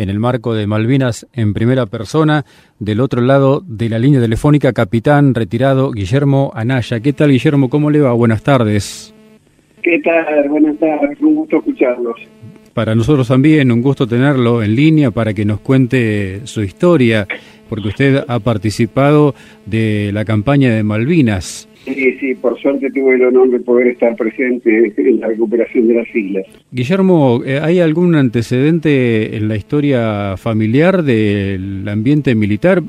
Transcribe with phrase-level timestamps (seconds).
[0.00, 2.46] en el marco de Malvinas en primera persona.
[2.78, 7.00] Del otro lado de la línea telefónica, capitán retirado Guillermo Anaya.
[7.00, 7.68] ¿Qué tal, Guillermo?
[7.68, 8.12] ¿Cómo le va?
[8.14, 9.14] Buenas tardes.
[9.82, 10.48] ¿Qué tal?
[10.48, 12.16] Buenas tardes, un gusto escucharlos.
[12.72, 17.26] Para nosotros también, un gusto tenerlo en línea para que nos cuente su historia,
[17.68, 19.34] porque usted ha participado
[19.66, 21.68] de la campaña de Malvinas.
[21.84, 25.94] Sí, sí, por suerte tuve el honor de poder estar presente en la recuperación de
[25.94, 26.46] las islas.
[26.70, 32.82] Guillermo, eh, ¿hay algún antecedente en la historia familiar del ambiente militar?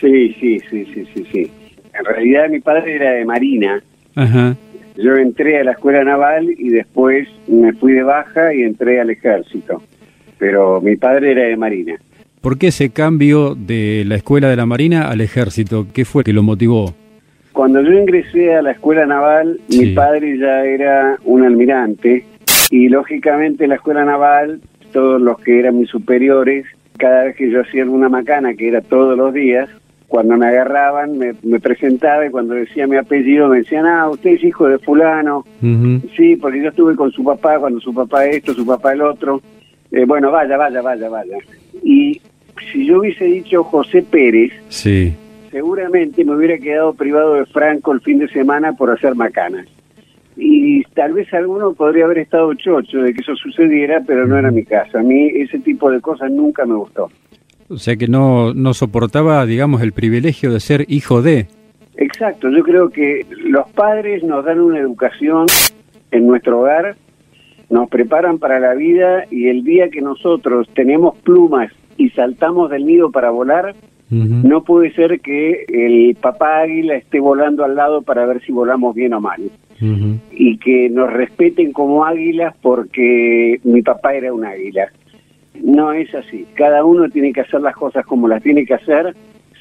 [0.00, 1.50] Sí, sí, sí, sí, sí, sí.
[1.98, 3.82] En realidad mi padre era de Marina.
[4.14, 4.56] Ajá.
[4.96, 9.10] Yo entré a la escuela naval y después me fui de baja y entré al
[9.10, 9.82] ejército.
[10.38, 11.96] Pero mi padre era de Marina.
[12.40, 15.86] ¿Por qué ese cambio de la escuela de la Marina al ejército?
[15.92, 16.94] ¿Qué fue que lo motivó?
[17.52, 19.80] Cuando yo ingresé a la escuela naval, Sí.
[19.86, 22.24] mi padre ya era un almirante
[22.70, 24.60] y lógicamente la escuela naval,
[24.92, 26.64] todos los que eran mis superiores,
[26.98, 29.68] cada vez que yo hacía alguna macana, que era todos los días,
[30.08, 34.30] cuando me agarraban me, me presentaba y cuando decía mi apellido me decían, ah, usted
[34.30, 36.00] es hijo de fulano, Ujú.
[36.16, 39.40] sí, porque yo estuve con su papá, cuando su papá esto, su papá el otro,
[39.92, 41.36] Eh, bueno, vaya, vaya, vaya, vaya.
[41.82, 42.20] Y
[42.72, 45.12] si yo hubiese dicho José Pérez, Sí.
[45.50, 49.66] Seguramente me hubiera quedado privado de Franco el fin de semana por hacer macanas.
[50.36, 54.50] Y tal vez alguno podría haber estado chocho de que eso sucediera, pero no era
[54.50, 54.98] mi caso.
[54.98, 57.10] A mí ese tipo de cosas nunca me gustó.
[57.68, 61.46] O sea que no, no soportaba, digamos, el privilegio de ser hijo de.
[61.96, 65.46] Exacto, yo creo que los padres nos dan una educación
[66.10, 66.96] en nuestro hogar,
[67.68, 72.86] nos preparan para la vida y el día que nosotros tenemos plumas y saltamos del
[72.86, 73.74] nido para volar,
[74.10, 78.94] No puede ser que el papá águila esté volando al lado para ver si volamos
[78.94, 79.40] bien o mal.
[80.32, 84.88] Y que nos respeten como águilas porque mi papá era un águila.
[85.62, 86.46] No es así.
[86.54, 89.14] Cada uno tiene que hacer las cosas como las tiene que hacer,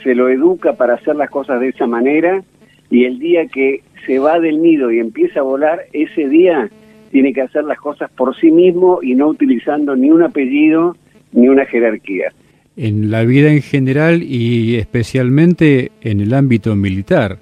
[0.04, 2.42] se lo educa para hacer las cosas de esa manera
[2.90, 6.70] y el día que se va del nido y empieza a volar, ese día
[7.12, 10.96] tiene que hacer las cosas por sí mismo y no utilizando ni un apellido
[11.32, 12.32] ni una jerarquía.
[12.80, 17.38] En la vida en general y especialmente en el ámbito militar.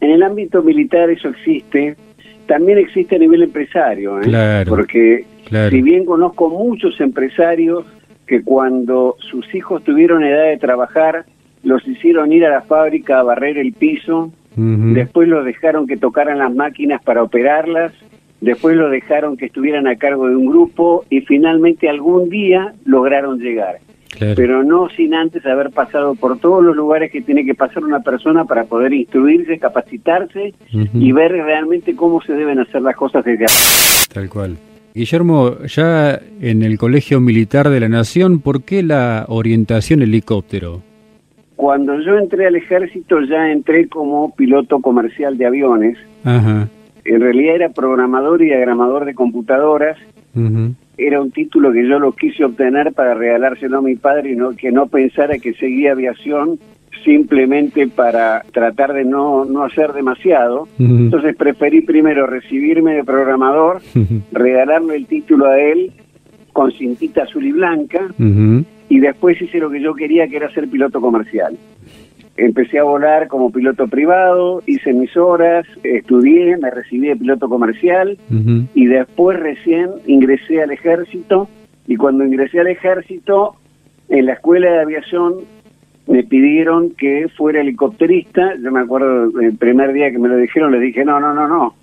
[0.00, 1.96] En el ámbito militar eso existe,
[2.46, 4.24] también existe a nivel empresario, ¿eh?
[4.24, 4.70] Claro.
[4.70, 5.70] porque Claro.
[5.70, 7.84] Si bien conozco muchos empresarios
[8.26, 11.24] que cuando sus hijos tuvieron edad de trabajar,
[11.64, 16.38] los hicieron ir a la fábrica a barrer el piso, después los dejaron que tocaran
[16.38, 17.92] las máquinas para operarlas,
[18.40, 23.40] después los dejaron que estuvieran a cargo de un grupo y finalmente algún día lograron
[23.40, 23.78] llegar.
[24.20, 24.34] Claro.
[24.36, 28.00] Pero no sin antes haber pasado por todos los lugares que tiene que pasar una
[28.00, 33.46] persona para poder instruirse, capacitarse y ver realmente cómo se deben hacer las cosas desde.
[34.12, 34.58] Tal cual.
[34.94, 40.82] Guillermo, ya en el Colegio Militar de la Nación, ¿por qué la orientación helicóptero?
[41.56, 45.96] Cuando yo entré al ejército ya entré como piloto comercial de aviones.
[46.24, 46.68] Ajá.
[47.06, 49.96] En realidad era programador y diagramador de computadoras.
[50.34, 50.74] Ujú.
[51.02, 54.50] Era un título que yo lo quise obtener para regalárselo a mi padre y no,
[54.50, 56.58] que no pensara que seguía aviación
[57.04, 60.68] simplemente para tratar de no, no hacer demasiado.
[60.78, 63.80] Entonces preferí primero recibirme de programador,
[64.30, 65.92] regalarle el título a él
[66.52, 68.08] con cintita azul y blanca
[68.90, 71.56] y después hice lo que yo quería, que era ser piloto comercial.
[72.42, 78.16] Empecé a volar como piloto privado, hice mis horas, estudié, me recibí de piloto comercial
[78.74, 81.48] y después recién ingresé al ejército.
[81.86, 83.56] Y cuando ingresé al ejército,
[84.08, 85.34] en la escuela de aviación
[86.06, 88.54] me pidieron que fuera helicópterista.
[88.62, 91.46] Yo me acuerdo el primer día que me lo dijeron, les dije, no, no, no,
[91.46, 91.74] no,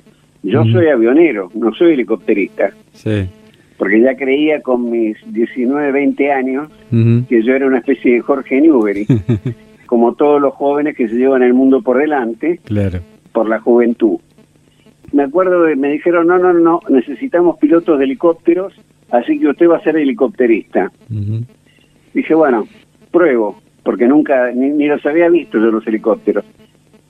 [0.42, 3.30] yo soy avionero, no soy helicópterista, Sí.
[3.78, 6.68] porque ya creía con mis 19, 20 años
[7.30, 9.06] que yo era una especie de Jorge Newbery,
[9.88, 13.00] como todos los jóvenes que se llevan el mundo por delante Claro.
[13.32, 14.20] por la juventud.
[15.14, 18.74] Me acuerdo que me dijeron, no, no, no, necesitamos pilotos de helicópteros,
[19.10, 20.92] así que usted va a ser helicópterista.
[22.14, 22.68] Dije, bueno,
[23.12, 26.44] pruebo, porque nunca, ni, ni los había visto yo los helicópteros.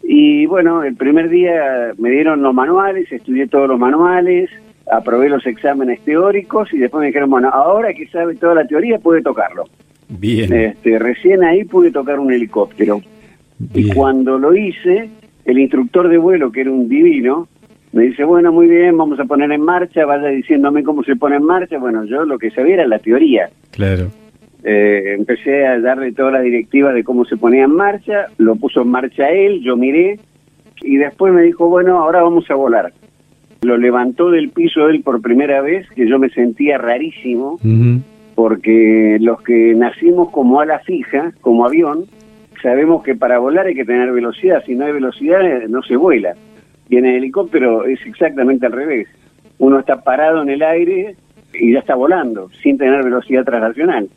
[0.04, 4.50] Y bueno, el primer día me dieron los manuales, estudié todos los manuales,
[4.92, 9.00] aprobé los exámenes teóricos y después me dijeron, bueno, ahora que sabe toda la teoría
[9.00, 9.66] puede tocarlo.
[10.10, 10.54] Bien.
[10.54, 13.02] Este, recién ahí pude tocar un helicóptero.
[13.74, 15.10] Y cuando lo hice,
[15.46, 17.48] el instructor de vuelo, que era un divino,
[17.92, 21.38] me dice, bueno, muy bien, vamos a poner en marcha, vaya diciéndome cómo se pone
[21.38, 21.78] en marcha.
[21.78, 23.50] Bueno, yo lo que sabía era la teoría.
[23.72, 24.12] Claro.
[24.64, 28.82] Eh, empecé a darle todas las directivas de cómo se ponía en marcha, lo puso
[28.82, 30.20] en marcha él, yo miré,
[30.82, 32.92] y después me dijo, bueno, ahora vamos a volar.
[33.62, 38.02] Lo levantó del piso él por primera vez, que yo me sentía rarísimo, Ujú.
[38.38, 42.06] Porque los que nacimos como ala fija, como avión,
[42.62, 45.96] sabemos que para volar hay que tener velocidad, si no hay velocidad eh, no se
[45.96, 46.36] vuela.
[46.88, 49.08] Y en el helicóptero es exactamente al revés.
[49.58, 51.16] Uno está parado en el aire
[51.52, 54.08] y ya está volando, sin tener velocidad traslacional.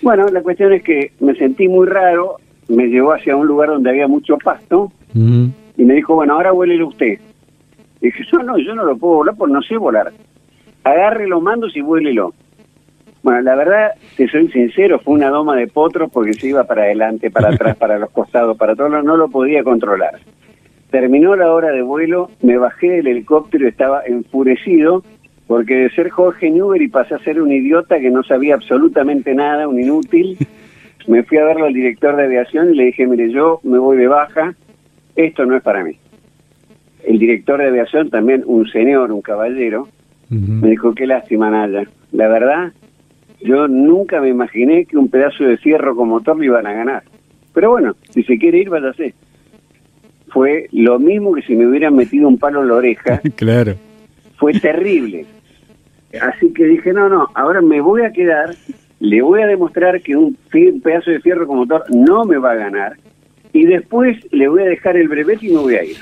[0.00, 2.36] Bueno, la cuestión es que me sentí muy raro,
[2.68, 6.86] me llevó hacia un lugar donde había mucho pasto y me dijo, bueno, ahora vuélelo
[6.86, 7.18] usted.
[8.00, 10.12] Y dije, yo no, yo no lo puedo volar porque no sé volar.
[10.84, 12.32] Agarre los mandos y vuélelo.
[13.22, 16.82] Bueno, la verdad, te soy sincero, fue una doma de potros porque se iba para
[16.82, 20.20] adelante, para atrás, para los costados, para todos, no lo podía controlar.
[20.90, 25.02] Terminó la hora de vuelo, me bajé del helicóptero y estaba enfurecido
[25.46, 29.34] porque de ser Jorge Newber y pasé a ser un idiota que no sabía absolutamente
[29.34, 30.36] nada, un inútil,
[31.06, 33.96] me fui a verlo al director de aviación y le dije, mire, yo me voy
[33.96, 34.54] de baja,
[35.14, 35.96] esto no es para mí.
[37.04, 39.88] El director de aviación, también un señor, un caballero,
[40.28, 41.84] me dijo, qué lástima, Naya.
[42.10, 42.72] La verdad,
[43.46, 47.04] yo nunca me imaginé que un pedazo de fierro con motor le iban a ganar.
[47.54, 49.14] Pero bueno, si se quiere ir, váyase.
[50.28, 53.20] Fue lo mismo que si me hubieran metido un palo en la oreja.
[53.36, 53.74] claro.
[54.36, 55.24] Fue terrible.
[56.20, 58.54] Así que dije, no, no, ahora me voy a quedar,
[59.00, 60.36] le voy a demostrar que un,
[60.82, 62.96] pedazo de fierro con motor no me va a ganar,
[63.52, 65.96] y después le voy a dejar el brevete y me voy a ir.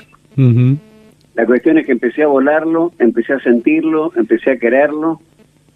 [1.35, 5.19] La cuestión es que empecé a volarlo, empecé a sentirlo, empecé a quererlo,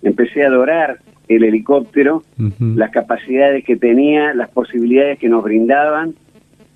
[0.04, 1.00] empecé a adorar
[1.30, 2.24] el helicóptero,
[2.60, 6.16] las capacidades que tenía, las posibilidades que nos brindaban,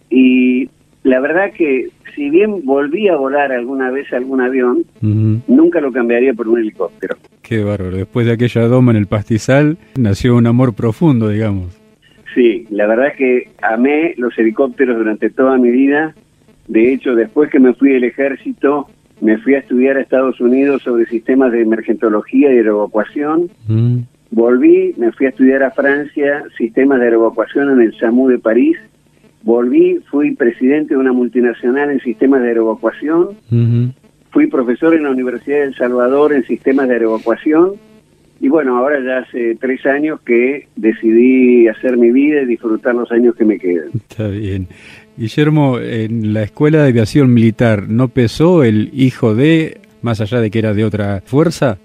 [0.09, 0.69] y
[1.03, 6.33] la verdad que si bien volví a volar alguna vez algún avión, nunca lo cambiaría
[6.33, 7.17] por un helicóptero.
[7.41, 7.97] Qué bárbaro.
[7.97, 11.77] Después de aquella doma en el pastizal, nació un amor profundo, digamos.
[12.35, 16.15] Sí, la verdad es que amé los helicópteros durante toda mi vida.
[16.67, 18.87] De hecho, después que me fui del ejército,
[19.19, 23.49] me fui a estudiar a Estados Unidos sobre sistemas de emergentología y aeroevacuación.
[24.33, 28.77] Volví, me fui a estudiar a Francia sistemas de aeroevacuación en el SAMU de París
[29.43, 33.29] Volví, fui presidente de una multinacional en sistemas de aeroevacuación.
[34.31, 37.73] Fui profesor en la Universidad de El Salvador en sistemas de aeroevacuación.
[38.39, 43.11] Y bueno, ahora ya hace tres años que decidí hacer mi vida y disfrutar los
[43.11, 43.89] años que me quedan.
[43.93, 44.67] Está bien.
[45.17, 50.49] Guillermo, en la Escuela de Aviación Militar, ¿no pesó el hijo de, más allá de
[50.49, 51.77] que era de otra fuerza?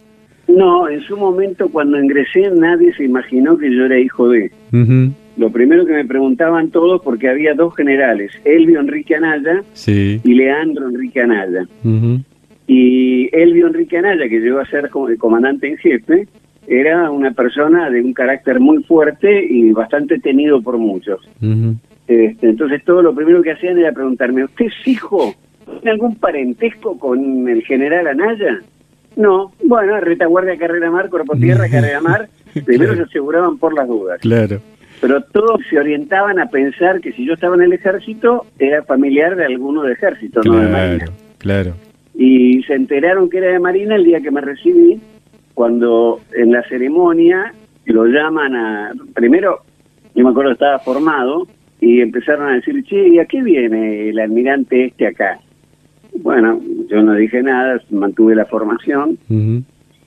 [0.49, 4.51] No, en su momento cuando ingresé nadie se imaginó que yo era hijo de
[5.39, 10.89] lo primero que me preguntaban todos, porque había dos generales, Elvio Enrique Anaya y Leandro
[10.89, 11.65] Enrique Anaya.
[12.67, 16.27] Y Elvio Enrique Anaya, que llegó a ser el comandante en jefe,
[16.67, 21.21] era una persona de un carácter muy fuerte y bastante tenido por muchos.
[22.09, 25.35] este, entonces todo lo primero que hacían era preguntarme, ¿usted es hijo?
[25.65, 28.61] ¿Tiene algún parentesco con el general Anaya?
[29.19, 32.31] No, bueno, retaguardia, carrera mar, cuerpo tierra, carrera mar,
[32.65, 34.19] primero se aseguraban por las dudas.
[34.21, 34.61] Claro
[35.01, 39.37] pero todos se orientaban a pensar que si yo estaba en el ejército era familiar
[39.37, 41.05] de alguno de ejército, no de marina.
[41.39, 41.75] Claro.
[42.15, 45.01] Y se enteraron que era de marina el día que me recibí,
[45.55, 47.53] cuando en la ceremonia
[47.85, 48.93] lo llaman a...
[49.15, 49.61] Primero,
[50.15, 51.47] yo me acuerdo estaba formado
[51.81, 55.39] y empezaron a decir, che, ¿y a qué viene el almirante este acá?
[56.15, 59.19] Bueno, yo no dije nada, mantuve la formación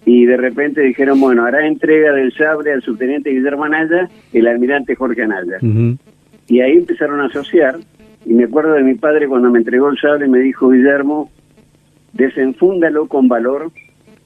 [0.05, 4.95] y de repente dijeron, bueno, hará entrega del sable al subteniente Guillermo Anaya, el almirante
[4.95, 5.57] Jorge Anaya.
[6.47, 7.79] Y ahí empezaron a asociar,
[8.25, 11.29] y me acuerdo de mi padre cuando me entregó el sable, me dijo, Guillermo,
[12.13, 13.71] desenfúndalo con valor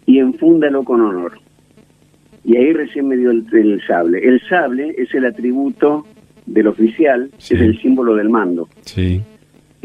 [0.06, 1.40] y enfúndalo con honor.
[2.44, 4.20] Y ahí recién me dio el, sable.
[4.20, 6.06] El sable es el atributo
[6.46, 8.70] del oficial, es el símbolo del mando.
[8.82, 9.22] Sí.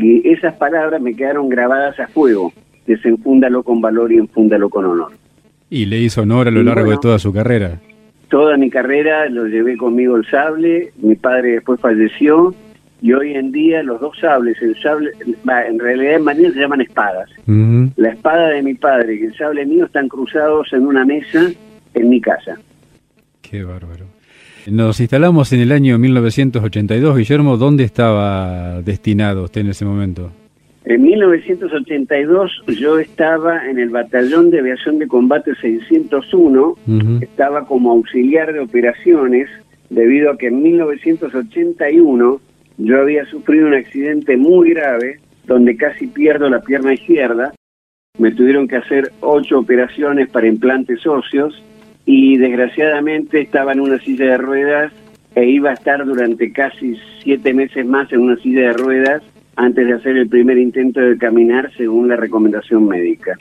[0.00, 2.52] Y esas palabras me quedaron grabadas a fuego.
[2.87, 5.12] Desenfúndalo con valor y enfúndalo con honor.
[5.69, 7.78] Y le hizo honor a lo largo de toda su carrera.
[8.28, 12.54] Toda mi carrera lo llevé conmigo el sable, mi padre después falleció
[13.02, 15.11] y hoy en día los dos sables, el sable,
[15.69, 17.28] en realidad en Marina se llaman espadas.
[17.97, 21.50] La espada de mi padre y el sable mío están cruzados en una mesa
[21.95, 22.57] en mi casa.
[23.42, 24.07] Qué bárbaro.
[24.67, 27.17] Nos instalamos en el año 1982.
[27.17, 30.31] Guillermo, ¿dónde estaba destinado usted en ese momento?
[30.85, 36.75] En 1982 yo estaba en el Batallón de Aviación de Combate 601,
[37.21, 39.49] estaba como auxiliar de operaciones,
[39.90, 42.40] debido a que en 1981
[42.79, 47.52] yo había sufrido un accidente muy grave, donde casi pierdo la pierna izquierda,
[48.19, 51.62] me tuvieron que hacer ocho operaciones para implantes óseos
[52.12, 54.93] y desgraciadamente estaba en una silla de ruedas
[55.37, 59.23] e iba a estar durante casi siete meses más en una silla de ruedas
[59.55, 63.38] antes de hacer el primer intento de caminar según la recomendación médica.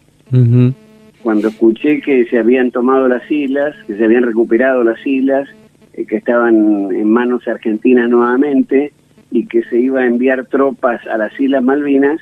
[1.24, 5.50] Cuando escuché que se habían tomado las islas, que se habían recuperado las islas
[5.94, 8.94] eh, que estaban en manos argentinas nuevamente
[9.32, 12.22] y que se iba a enviar tropas a las Islas Malvinas,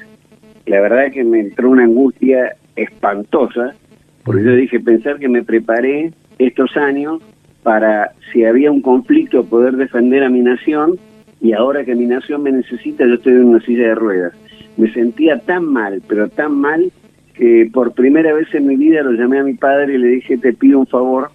[0.66, 3.76] la verdad que me entró una angustia espantosa,
[4.24, 7.22] porque yo dije, pensar que me preparé estos años
[7.64, 10.98] para, si había un conflicto, poder defender a mi nación,
[11.42, 14.34] y ahora que mi nación me necesita, yo estoy en una silla de ruedas.
[14.78, 16.92] Me sentía tan mal, pero tan mal,
[17.34, 20.38] que por primera vez en mi vida lo llamé a mi padre y le dije,
[20.38, 21.30] te pido un favor,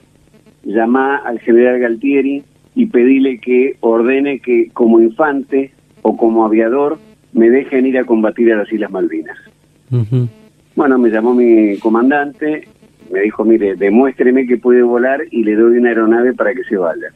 [0.64, 2.42] llama al general Galtieri
[2.74, 6.98] y pedile que ordene que como infante o como aviador
[7.32, 9.38] me dejen ir a combatir a las Islas Malvinas.
[10.74, 12.66] Bueno, me llamó mi comandante,
[13.12, 16.76] me dijo, mire, demuéstreme que puede volar y le doy una aeronave para que se
[16.76, 17.08] vaya.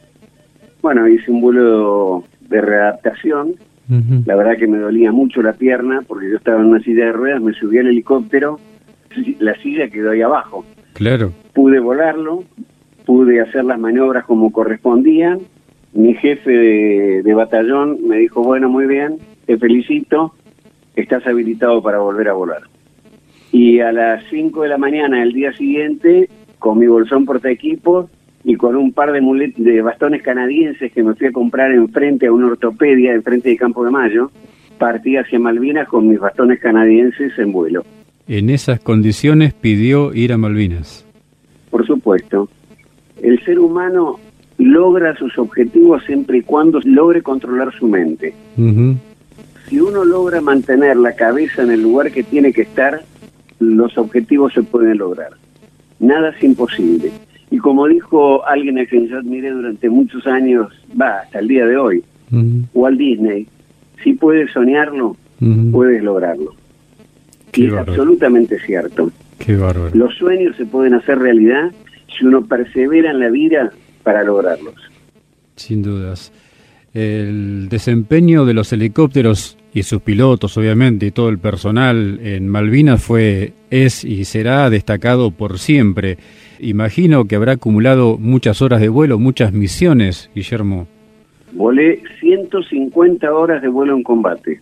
[0.81, 3.55] Bueno, hice un vuelo de readaptación,
[4.25, 7.13] la verdad que me dolía mucho la pierna porque yo estaba en una silla de
[7.13, 8.59] ruedas, me subí al helicóptero,
[9.39, 10.65] la silla quedó ahí abajo.
[10.93, 11.31] Claro.
[11.53, 12.43] Pude volarlo,
[13.05, 15.39] pude hacer las maniobras como correspondían.
[15.93, 20.33] Mi jefe de, batallón me dijo, bueno, muy bien, te felicito,
[20.95, 22.61] estás habilitado para volver a volar.
[23.57, 28.07] Y a las 5 de la mañana del día siguiente, con mi bolsón porta equipos
[28.43, 32.31] y con un par de, de bastones canadienses que me fui a comprar enfrente a
[32.31, 34.29] una ortopedia, enfrente de Campo de Mayo,
[34.77, 37.83] partí hacia Malvinas con mis bastones canadienses en vuelo.
[38.27, 41.03] En esas condiciones pidió ir a Malvinas.
[41.71, 42.47] Por supuesto
[43.23, 44.19] el ser humano
[44.59, 48.35] logra sus objetivos siempre y cuando logre controlar su mente.
[49.67, 53.01] Si uno logra mantener la cabeza en el lugar que tiene que estar,
[53.59, 55.31] los objetivos se pueden lograr.
[55.99, 57.11] Nada es imposible.
[57.49, 60.67] Y como dijo alguien a quien yo admiré durante muchos años,
[60.99, 62.03] va, hasta el día de hoy,
[62.73, 63.47] Walt Disney,
[64.03, 65.15] si puedes soñarlo,
[65.71, 66.53] puedes lograrlo.
[67.53, 69.11] y es absolutamente cierto.
[69.93, 71.71] Los sueños se pueden hacer realidad
[72.17, 73.71] si uno persevera en la vida
[74.03, 74.75] para lograrlos.
[75.55, 76.31] Sin dudas.
[76.93, 83.03] El desempeño de los helicópteros y sus pilotos, obviamente, y todo el personal en Malvinas
[83.03, 86.17] fue, es y será destacado por siempre.
[86.59, 90.87] Imagino que habrá acumulado muchas horas de vuelo, muchas misiones, Guillermo.
[91.53, 94.61] Volé 150 horas de vuelo en combate.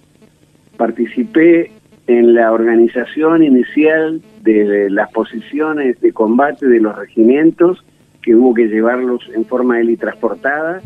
[0.78, 1.72] Participé
[2.08, 7.84] en la organización inicial de las posiciones de combate de los regimientos,
[8.22, 10.82] que hubo que llevarlos en forma helitransportada,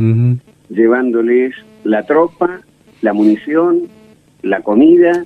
[0.69, 2.61] llevándoles la tropa,
[3.01, 3.83] la munición,
[4.41, 5.25] la comida,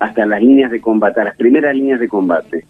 [0.00, 2.64] hasta las líneas de combate, las primeras líneas de combate.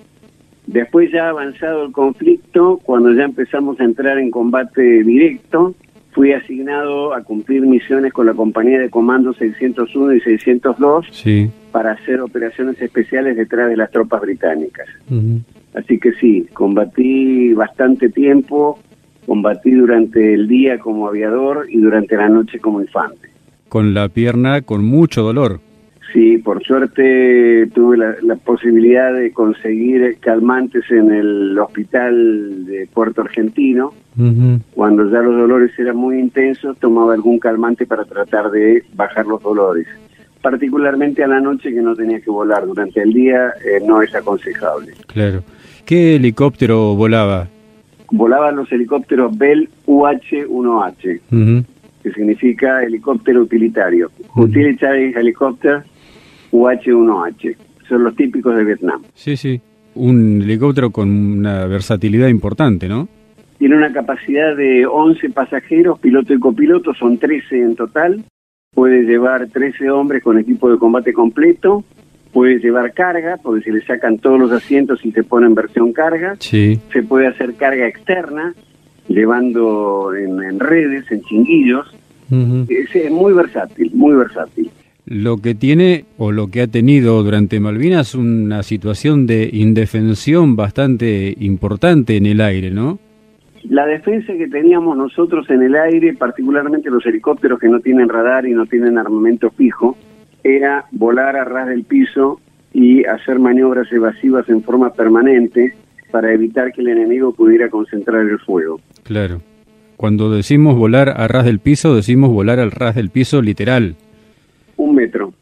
[0.67, 5.75] Después ya avanzado el conflicto, cuando ya empezamos a entrar en combate directo,
[6.13, 11.07] fui asignado a cumplir misiones con la compañía de comando 601 y 602
[11.73, 14.89] para hacer operaciones especiales detrás de las tropas británicas.
[15.75, 18.79] Así que sí, combatí bastante tiempo,
[19.27, 23.29] combatí durante el día como aviador y durante la noche como infante.
[23.69, 25.61] Con la pierna con mucho dolor.
[26.13, 33.93] Sí, por suerte tuve la, posibilidad de conseguir calmantes en el hospital de Puerto Argentino.
[34.75, 39.43] Cuando ya los dolores eran muy intensos, tomaba algún calmante para tratar de bajar los
[39.43, 39.87] dolores.
[40.41, 42.67] Particularmente a la noche que no tenía que volar.
[42.67, 44.95] Durante el día eh, no es aconsejable.
[45.07, 45.43] Claro.
[45.85, 47.49] ¿Qué helicóptero volaba?
[48.11, 51.65] Volaban los helicópteros Bell UH-1H,
[52.03, 54.11] que significa helicóptero utilitario.
[54.35, 55.85] Utilitarian Helicopter
[56.53, 57.57] UH-1H.
[57.89, 59.03] Son los típicos de Vietnam.
[59.15, 59.61] Sí, sí.
[59.95, 63.09] Un helicóptero con una versatilidad importante, ¿no?
[63.59, 68.25] Tiene una capacidad de 11 pasajeros, piloto y copiloto, son 13 en total.
[68.73, 71.85] Puede llevar 13 hombres con equipo de combate completo.
[72.33, 75.93] Puede llevar carga, porque se le sacan todos los asientos y se pone en versión
[75.93, 76.37] carga.
[76.39, 76.79] Sí.
[76.93, 78.55] Se puede hacer carga externa,
[79.09, 81.93] llevando en, redes, en chinguillos.
[82.31, 84.71] es muy versátil, muy versátil
[85.09, 91.35] lo que tiene o lo que ha tenido durante Malvinas una situación de indefensión bastante
[91.41, 92.99] importante en el aire, ¿no?
[93.65, 98.47] La defensa que teníamos nosotros en el aire, particularmente los helicópteros que no tienen radar
[98.47, 99.97] y no tienen armamento fijo,
[100.45, 102.41] era volar a ras del piso
[102.73, 105.75] y hacer maniobras evasivas en forma permanente
[106.11, 108.81] para evitar que el enemigo pudiera concentrar el fuego.
[109.03, 109.41] Claro.
[109.97, 113.97] Cuando decimos volar a ras del piso, decimos volar al ras del piso literal
[114.79, 115.33] un metro,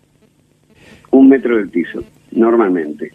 [1.12, 2.02] un metro del piso,
[2.32, 3.12] normalmente.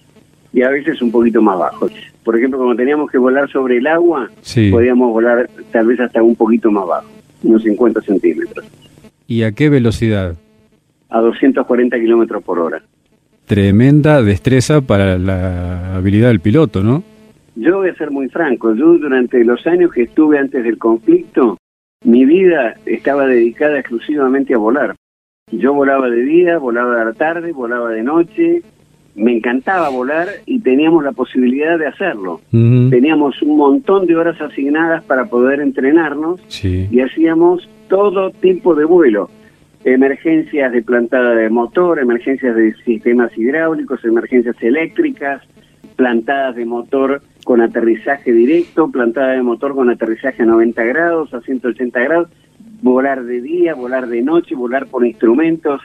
[0.53, 1.89] Y a veces un poquito más bajo.
[2.23, 4.29] Por ejemplo, cuando teníamos que volar sobre el agua,
[4.71, 7.09] podíamos volar tal vez hasta un poquito más bajo,
[7.43, 8.65] unos 50 centímetros.
[9.27, 10.35] ¿Y a qué velocidad?
[11.09, 12.81] A 240 kilómetros por hora.
[13.45, 17.03] Tremenda destreza para la habilidad del piloto, ¿no?
[17.55, 18.73] Yo voy a ser muy franco.
[18.75, 21.57] Yo durante los años que estuve antes del conflicto,
[22.03, 24.95] mi vida estaba dedicada exclusivamente a volar.
[25.51, 28.61] Yo volaba de día, volaba de la tarde, volaba de noche,
[29.15, 32.41] me encantaba volar y teníamos la posibilidad de hacerlo.
[32.49, 39.29] Teníamos un montón de horas asignadas para poder entrenarnos y hacíamos todo tipo de vuelo.
[39.83, 45.41] Emergencias de plantada de motor, emergencias de sistemas hidráulicos, emergencias eléctricas,
[45.95, 51.41] plantadas de motor con aterrizaje directo, plantada de motor con aterrizaje a 90 grados, a
[51.41, 52.29] 180 grados,
[52.81, 55.81] volar de día, volar de noche, volar por instrumentos.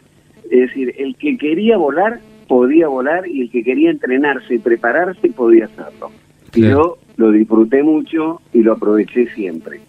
[0.51, 5.29] Es decir, el que quería volar podía volar y el que quería entrenarse y prepararse
[5.29, 6.11] podía hacerlo.
[6.55, 9.81] Y yo lo disfruté mucho y lo aproveché siempre.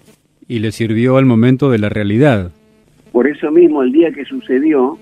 [0.47, 2.51] Y le sirvió al momento de la realidad.
[3.11, 4.97] Por eso mismo, el día que sucedió,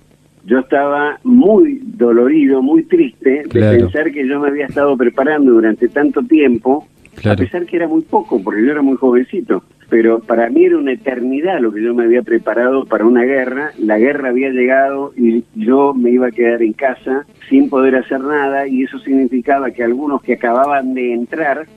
[0.45, 5.87] yo estaba muy dolorido, muy triste de pensar que yo me había estado preparando durante
[5.87, 6.87] tanto tiempo,
[7.23, 9.63] a pesar que era muy poco, porque yo era muy jovencito.
[9.89, 13.71] Pero para mí era una eternidad lo que yo me había preparado para una guerra.
[13.77, 18.21] La guerra había llegado y yo me iba a quedar en casa sin poder hacer
[18.21, 21.67] nada y eso significaba que algunos que acababan de entrar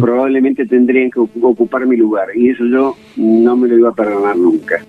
[0.00, 4.36] probablemente tendrían que ocupar mi lugar y eso yo no me lo iba a perdonar
[4.36, 4.84] nunca.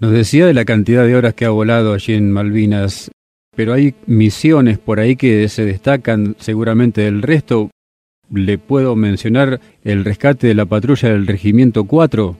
[0.00, 3.10] Nos decía de la cantidad de horas que ha volado allí en Malvinas,
[3.56, 7.70] pero hay misiones por ahí que se destacan seguramente del resto.
[8.32, 12.36] ¿Le puedo mencionar el rescate de la patrulla del Regimiento 4?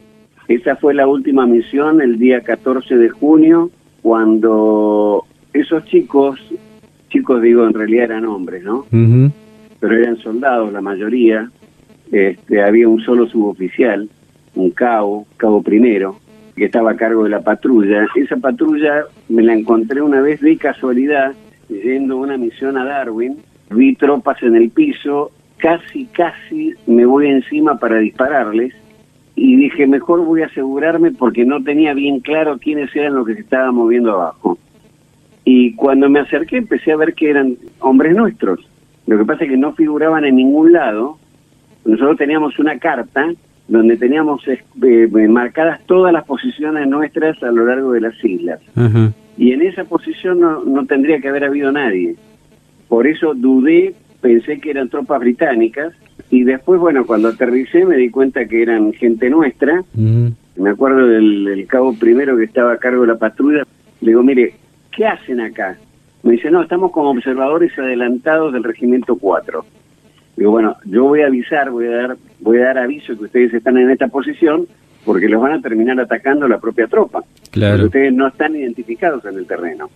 [0.49, 3.71] Esa fue la última misión el día 14 de junio,
[4.03, 6.39] cuando esos chicos,
[7.09, 8.87] chicos digo en realidad eran hombres, ¿no?
[9.81, 11.51] Pero eran soldados la mayoría,
[12.13, 14.09] este, había un solo suboficial,
[14.55, 16.19] un cabo, cabo primero,
[16.57, 18.07] que estaba a cargo de la patrulla.
[18.15, 21.33] Esa patrulla me la encontré una vez de casualidad
[21.69, 23.39] yendo una misión a Darwin.
[23.71, 25.33] Vi tropas en el piso,
[25.65, 28.75] casi, casi me voy encima para dispararles
[29.35, 33.35] y dije, mejor voy a asegurarme porque no tenía bien claro quiénes eran los que
[33.35, 34.59] se estaban moviendo abajo.
[35.43, 38.61] Y cuando me acerqué empecé a ver que eran hombres nuestros.
[39.07, 41.17] Lo que pasa es que no figuraban en ningún lado.
[41.87, 43.33] Nosotros teníamos una carta
[43.67, 48.61] donde teníamos eh, eh, marcadas todas las posiciones nuestras a lo largo de las islas.
[49.39, 52.17] Y en esa posición no, no tendría que haber habido nadie.
[52.87, 55.93] Por eso dudé, pensé que eran tropas británicas
[56.31, 59.85] y después, bueno, cuando aterricé me di cuenta que eran gente nuestra.
[59.95, 63.65] Me acuerdo del, cabo primero que estaba a cargo de la patrulla.
[64.01, 64.55] Le digo, mire,
[64.97, 65.77] ¿qué hacen acá?
[66.23, 69.63] Me dice, no, estamos como observadores adelantados del Regimiento 4.
[70.39, 73.53] Digo, bueno, yo voy a avisar, voy a dar, voy a dar aviso que ustedes
[73.53, 74.67] están en esta posición
[75.05, 77.23] porque los van a terminar atacando la propia tropa.
[77.51, 77.85] Claro.
[77.85, 79.91] ustedes no están identificados en el terreno.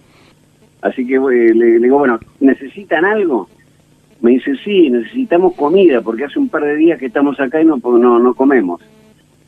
[0.83, 3.49] Así que eh, le, digo, bueno, ¿necesitan algo?
[4.21, 7.65] Me dice, sí, necesitamos comida porque hace un par de días que estamos acá y
[7.65, 8.81] no, no, no comemos.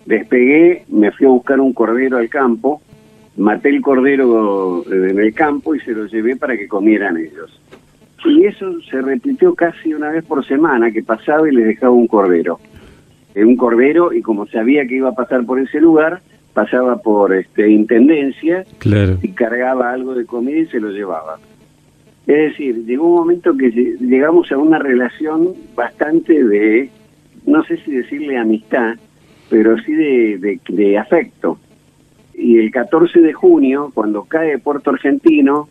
[0.06, 2.80] Despegué, me fui a buscar un cordero al campo,
[3.36, 7.60] maté el cordero en el campo y se lo llevé para que comieran ellos.
[8.24, 12.06] Y eso se repitió casi una vez por semana, que pasaba y les dejaba un
[12.06, 12.60] cordero.
[13.34, 16.20] Eh, un cordero, y como sabía que iba a pasar por ese lugar,
[16.52, 18.64] pasaba por este, intendencia
[19.22, 21.38] y cargaba algo de comida y se lo llevaba.
[22.26, 26.90] Es decir, llegó un momento que llegamos a una relación bastante de,
[27.46, 28.96] no sé si decirle amistad,
[29.48, 31.58] pero sí de, de, afecto.
[32.34, 35.68] Y el 14 de junio, cuando cae Puerto Argentino,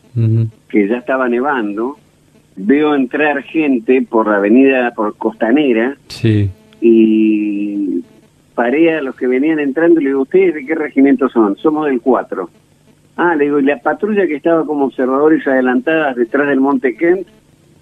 [0.68, 1.98] que ya estaba nevando,
[2.56, 6.50] veo entrar gente por la avenida por Costanera sí.
[6.82, 8.04] y
[8.54, 11.56] paré a los que venían entrando y le digo, ¿ustedes de qué regimiento son?
[11.56, 12.50] Somos del 4.
[13.22, 17.28] Ah, le digo, ¿y la patrulla que estaba como observadores adelantadas detrás del Monte Kent?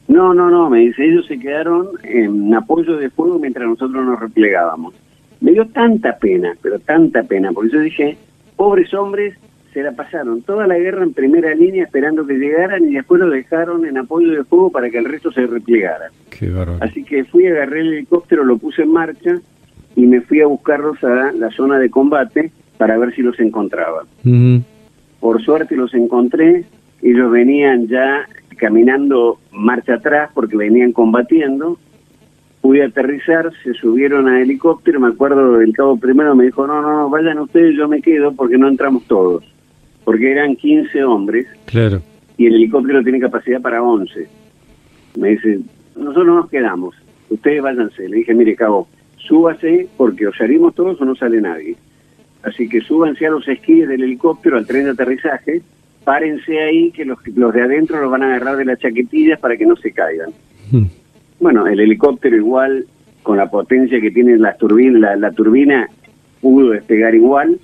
[0.07, 4.19] No, no, no, me dice, ellos se quedaron en apoyo de fuego mientras nosotros nos
[4.19, 4.95] replegábamos.
[5.39, 8.17] Me dio tanta pena, pero tanta pena, porque yo dije,
[8.55, 9.35] pobres hombres
[9.73, 13.29] se la pasaron toda la guerra en primera línea esperando que llegaran y después lo
[13.29, 16.09] dejaron en apoyo de fuego para que el resto se replegara.
[16.81, 19.35] Así que fui, agarré el helicóptero, lo puse en marcha
[19.95, 24.03] y me fui a buscarlos a la zona de combate para ver si los encontraba.
[25.19, 26.65] Por suerte los encontré,
[27.01, 28.27] ellos venían ya
[28.57, 31.77] caminando marcha atrás porque venían combatiendo.
[32.61, 36.91] Pude aterrizar, se subieron a helicóptero, me acuerdo del cabo primero me dijo, no, no,
[36.91, 39.43] no, vayan ustedes, yo me quedo porque no entramos todos
[40.07, 41.47] porque eran 15 hombres.
[41.65, 42.01] Claro.
[42.37, 44.25] Y el helicóptero tiene capacidad para 11.
[45.17, 45.59] Me dice,
[45.97, 46.95] nosotros nos quedamos,
[47.29, 48.07] ustedes váyanse.
[48.07, 51.75] Le dije, mire, cabo, súbase porque o salimos todos o no sale nadie.
[52.47, 55.61] Así que súbanse a los esquíes del helicóptero al tren de aterrizaje,
[56.03, 59.57] párense ahí que los, los de adentro los van a agarrar de las chaquetillas para
[59.57, 60.29] que no se caigan.
[60.71, 60.85] Hmm.
[61.39, 62.85] Bueno, el helicóptero igual,
[63.23, 65.87] con la potencia que tiene la turbina, la, turbina
[66.41, 67.59] pudo despegar igual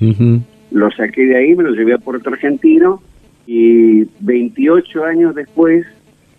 [0.74, 3.02] lo saqué de ahí, me lo llevé a Puerto Argentino
[3.46, 5.86] y 28 años después,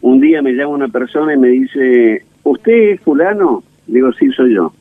[0.03, 3.63] un día me llama una persona y me dice, ¿usted es fulano?
[3.87, 4.73] Digo, sí, soy yo.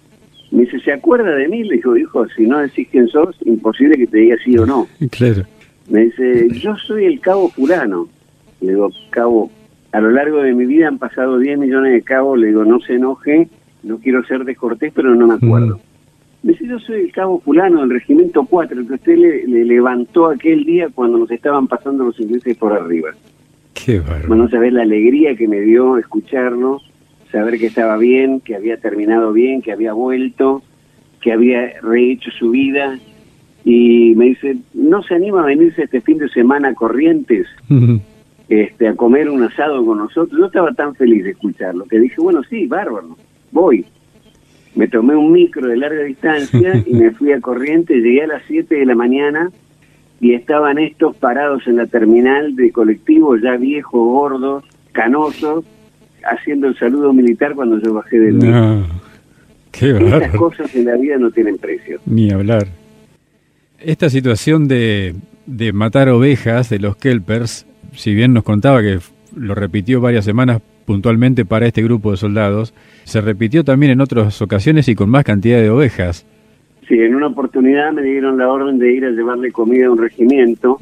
[0.53, 1.63] Me dice, ¿se acuerda de mí?
[1.63, 4.87] Le digo, hijo, si no decís quién sos, imposible que te diga sí o no.
[5.09, 5.43] Claro.
[5.89, 8.07] Me dice, yo soy el cabo fulano.
[8.61, 9.49] Le digo, cabo,
[9.91, 12.37] a lo largo de mi vida han pasado 10 millones de cabos.
[12.37, 13.49] Le digo, no se enoje,
[13.81, 15.79] no quiero ser descortés, pero no me acuerdo.
[16.43, 20.27] Me dice, yo soy el cabo fulano del regimiento 4, el que usted le, levantó
[20.27, 23.09] aquel día cuando nos estaban pasando los ingleses por arriba.
[23.73, 24.27] Qué bárbaro.
[24.27, 26.79] Bueno, sabés la alegría que me dio escucharlo,
[27.33, 30.61] saber que estaba bien, que había terminado bien, que había vuelto,
[31.19, 32.97] que había rehecho su vida.
[33.65, 37.47] Y me dice, ¿no se anima a venirse este fin de semana a Corrientes
[38.47, 40.39] este, a comer un asado con nosotros?
[40.39, 43.17] Yo estaba tan feliz de escucharlo que dije, bueno, sí, bárbaro,
[43.51, 43.85] voy
[44.75, 48.43] me tomé un micro de larga distancia y me fui a Corrientes, llegué a las
[48.47, 49.51] 7 de la mañana
[50.19, 55.65] y estaban estos parados en la terminal de colectivos ya viejos, gordos, canosos,
[56.25, 58.85] haciendo el saludo militar cuando yo bajé del no,
[59.71, 61.99] qué Estas cosas en la vida no tienen precio.
[62.05, 62.67] Ni hablar.
[63.79, 68.99] Esta situación de, de matar ovejas de los Kelpers, si bien nos contaba que
[69.35, 74.41] lo repitió varias semanas puntualmente para este grupo de soldados, se repitió también en otras
[74.41, 76.25] ocasiones y con más cantidad de ovejas.
[76.87, 79.97] Sí, en una oportunidad me dieron la orden de ir a llevarle comida a un
[79.97, 80.79] regimiento.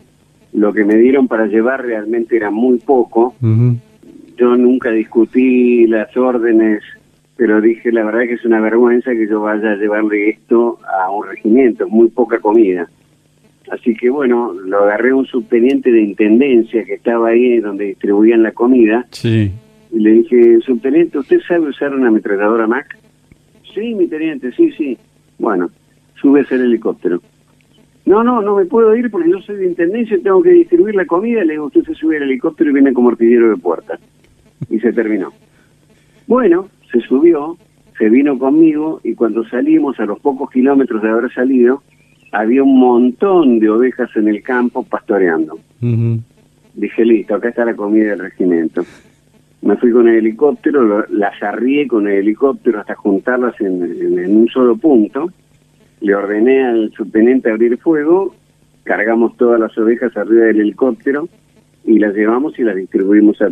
[0.53, 3.35] Lo que me dieron para llevar realmente era muy poco.
[4.41, 6.81] Yo nunca discutí las órdenes,
[7.37, 11.11] pero dije, la verdad que es una vergüenza que yo vaya a llevarle esto a
[11.11, 12.89] un regimiento, muy poca comida.
[13.69, 18.41] Así que bueno, lo agarré a un subteniente de intendencia que estaba ahí donde distribuían
[18.41, 19.05] la comida.
[19.11, 19.51] Sí.
[19.91, 22.97] Y le dije, subteniente, ¿usted sabe usar una ametralladora Mac?
[23.75, 24.97] Sí, mi teniente, sí, sí.
[25.37, 25.69] Bueno,
[26.19, 27.21] sube el helicóptero.
[28.07, 30.95] No, no, no me puedo ir porque yo soy de intendencia y tengo que distribuir
[30.95, 31.43] la comida.
[31.43, 33.99] Le digo, usted se sube al helicóptero y viene como artillero de puerta.
[34.69, 35.31] Y se terminó.
[36.27, 37.57] Bueno, se subió,
[37.97, 41.83] se vino conmigo y cuando salimos, a los pocos kilómetros de haber salido,
[42.31, 45.59] había un montón de ovejas en el campo pastoreando.
[46.73, 48.83] Dije, listo, acá está la comida del regimiento.
[49.61, 54.75] Me fui con el helicóptero, las arrié con el helicóptero hasta juntarlas en, un solo
[54.77, 55.31] punto.
[55.99, 58.33] Le ordené al subteniente abrir fuego,
[58.83, 61.27] cargamos todas las ovejas arriba del helicóptero
[61.83, 63.49] y las llevamos y las distribuimos a,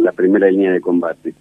[0.00, 1.34] la primera línea de combate.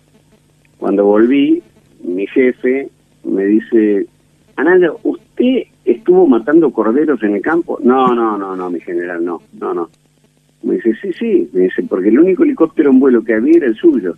[0.77, 1.61] Cuando volví,
[2.03, 2.89] mi jefe
[3.23, 4.07] me dice,
[4.55, 7.79] Anaya, ¿usted estuvo matando corderos en el campo?
[7.83, 9.89] No, no, no, no, mi general, no, no, no.
[10.63, 13.67] Me dice, sí, sí, me dice, porque el único helicóptero en vuelo que había era
[13.67, 14.15] el suyo.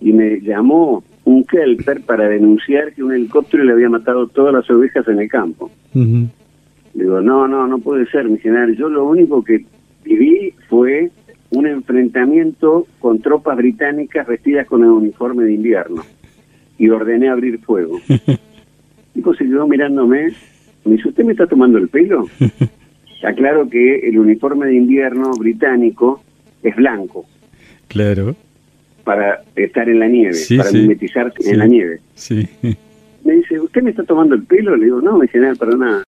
[0.00, 4.70] Y me llamó un Kelper para denunciar que un helicóptero le había matado todas las
[4.70, 5.70] ovejas en el campo.
[5.92, 8.76] Digo, no, no, no puede ser, mi general.
[8.76, 9.64] Yo lo único que
[10.04, 11.10] viví fue
[11.50, 16.02] un enfrentamiento con tropas británicas vestidas con el uniforme de invierno.
[16.78, 18.00] Y ordené abrir fuego.
[18.08, 18.18] Y
[19.14, 20.32] tipo se quedó mirándome.
[20.84, 22.28] Me dice, ¿usted me está tomando el pelo?
[23.24, 26.22] Aclaro que el uniforme de invierno británico
[26.62, 27.24] es blanco.
[27.88, 28.36] Claro.
[29.04, 32.00] Para estar en la nieve, para mimetizarse en la nieve.
[32.14, 32.48] Sí.
[33.24, 34.76] Me dice, ¿usted me está tomando el pelo?
[34.76, 36.04] Le digo, no, me dice, nada, para nada.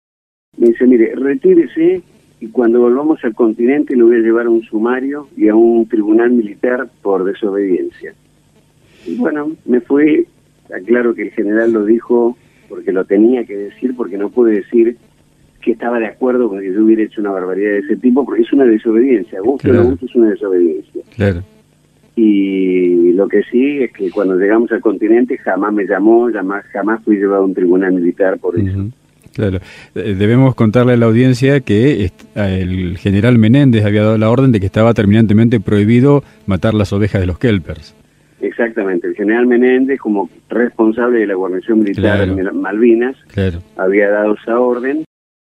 [0.56, 2.02] Me dice, mire, retírese
[2.42, 5.86] y cuando volvamos al continente lo voy a llevar a un sumario y a un
[5.86, 8.14] tribunal militar por desobediencia.
[9.06, 10.26] Y bueno, me fui,
[10.74, 12.36] aclaro que el general lo dijo
[12.68, 14.96] porque lo tenía que decir, porque no pude decir
[15.60, 18.42] que estaba de acuerdo con que yo hubiera hecho una barbaridad de ese tipo, porque
[18.42, 21.02] es una desobediencia, gusto o no gusto es una desobediencia.
[21.14, 21.44] Claro.
[22.16, 27.04] Y lo que sí es que cuando llegamos al continente jamás me llamó, jamás, jamás
[27.04, 28.88] fui llevado a un tribunal militar por eso.
[29.32, 29.58] Claro,
[29.94, 34.60] eh, debemos contarle a la audiencia que el general Menéndez había dado la orden de
[34.60, 37.94] que estaba terminantemente prohibido matar las ovejas de los Kelpers.
[38.40, 43.16] Exactamente, el general Menéndez, como responsable de la guarnición militar en Malvinas,
[43.76, 45.04] había dado esa orden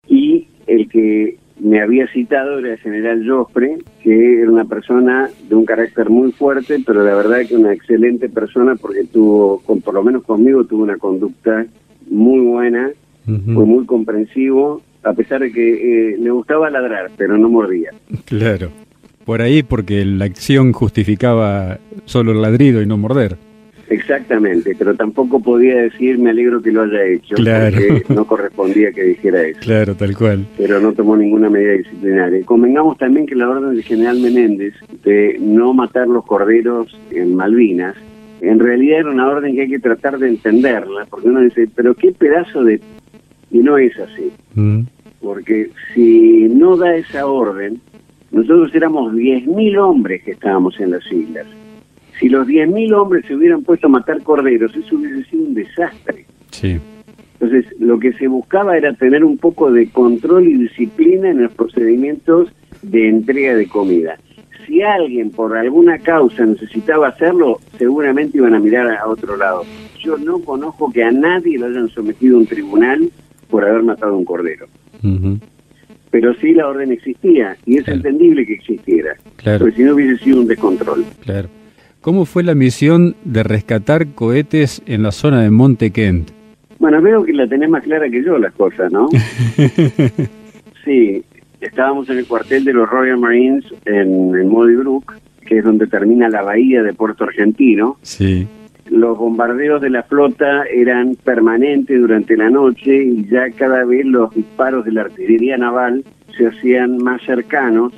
[0.08, 5.56] y el que me había citado era el general Joffre, que era una persona de
[5.56, 9.94] un carácter muy fuerte, pero la verdad que una excelente persona porque tuvo, con, por
[9.94, 11.66] lo menos conmigo, tuvo una conducta
[12.10, 12.92] muy buena,
[13.26, 17.92] fue muy comprensivo, a pesar de que eh, le gustaba ladrar, pero no mordía.
[18.26, 18.70] Claro,
[19.26, 23.38] por ahí porque la acción justificaba solo el ladrido y no morder.
[23.90, 29.04] Exactamente, pero tampoco podía decir me alegro que lo haya hecho, porque no correspondía que
[29.04, 29.60] dijera eso.
[29.62, 30.48] Claro, tal cual.
[30.58, 32.44] Pero no tomó ninguna medida disciplinaria.
[32.46, 37.96] Convengamos también que la orden del general Menéndez de no matar los corderos en Malvinas,
[38.42, 41.96] en realidad era una orden que hay que tratar de entenderla, porque uno dice, pero
[41.96, 42.82] qué pedazo de...
[43.54, 44.32] Y no es así.
[44.56, 44.82] Mm.
[45.22, 47.80] porque si no da esa orden,
[48.32, 51.48] nosotros éramos 10.000 hombres que estábamos en las islas.
[52.20, 56.26] Si los 10.000 hombres se hubieran puesto a matar corderos, eso hubiese sido un desastre.
[56.52, 56.80] Sí.
[57.40, 61.54] Entonces, lo que se buscaba era tener un poco de control y disciplina en los
[61.54, 62.50] procedimientos
[62.82, 64.18] de entrega de comida.
[64.66, 69.64] Si alguien por alguna causa necesitaba hacerlo, seguramente iban a mirar a otro lado.
[70.00, 73.10] Yo no conozco que a nadie lo hayan sometido a un tribunal
[73.54, 74.66] por haber matado a un cordero.
[76.10, 79.16] Pero sí la orden existía y es entendible que existiera.
[79.36, 79.60] Claro.
[79.60, 81.06] Porque si no hubiese sido un descontrol.
[81.22, 81.50] Claro.
[82.02, 86.32] ¿Cómo fue la misión de rescatar cohetes en la zona de Monte Kent?
[86.80, 89.08] Bueno, veo que la tenés más clara que yo las cosas, ¿no?
[90.84, 91.24] sí,
[91.62, 95.14] estábamos en el cuartel de los Royal Marines en, en Brook,
[95.46, 97.98] que es donde termina la bahía de Puerto Argentino.
[98.02, 98.48] Sí.
[98.90, 104.34] Los bombardeos de la flota eran permanentes durante la noche y ya cada vez los
[104.36, 106.04] disparos de la artillería naval
[106.38, 107.94] se hacían más cercanos.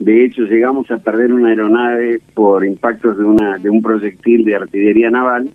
[0.00, 4.56] De hecho, llegamos a perder una aeronave por impactos de, una, de un proyectil de
[4.56, 5.50] artillería naval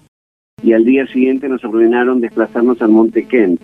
[0.64, 3.62] y al día siguiente nos ordenaron desplazarnos al Monte Kent.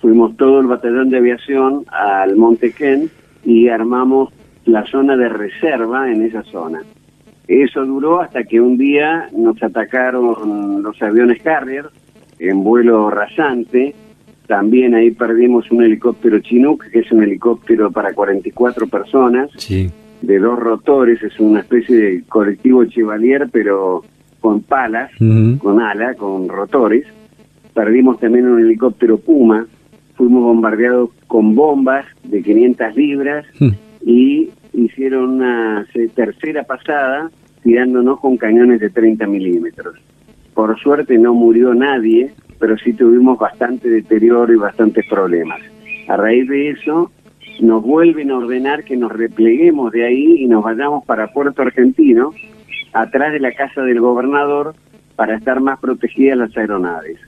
[0.00, 3.10] Fuimos todo el batallón de aviación al Monte Kent
[3.44, 4.32] y armamos
[4.64, 6.80] la zona de reserva en esa zona.
[7.48, 11.86] Eso duró hasta que un día nos atacaron los aviones Carrier
[12.38, 13.94] en vuelo rasante.
[14.46, 19.90] También ahí perdimos un helicóptero Chinook, que es un helicóptero para 44 personas, Sí.
[20.22, 24.02] de dos rotores, es una especie de colectivo Chevalier, pero
[24.40, 25.10] con palas,
[25.58, 27.06] con ala, con rotores.
[27.74, 29.66] Perdimos también un helicóptero Puma,
[30.14, 33.70] fuimos bombardeados con bombas de 500 libras Hmm.
[34.04, 37.30] y hicieron una tercera pasada
[37.62, 39.96] tirándonos con cañones de 30 milímetros.
[40.54, 45.60] Por suerte no murió nadie, pero sí tuvimos bastante deterioro y bastantes problemas.
[46.08, 47.10] A raíz de eso,
[47.60, 52.32] nos vuelven a ordenar que nos repleguemos de ahí y nos vayamos para Puerto Argentino,
[52.92, 54.74] atrás de la casa del gobernador,
[55.16, 57.18] para estar más protegidas las aeronaves.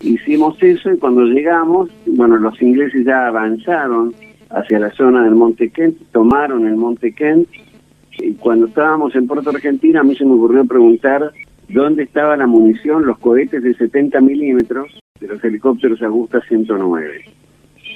[0.00, 4.12] Hicimos eso y cuando llegamos, bueno, los ingleses ya avanzaron
[4.50, 7.48] hacia la zona del Monte Kent, tomaron el Monte Kent
[8.18, 11.32] y cuando estábamos en Puerto Argentina a mí se me ocurrió preguntar
[11.68, 14.88] dónde estaba la munición, los cohetes de 70 milímetros
[15.20, 17.24] de los helicópteros Augusta 109.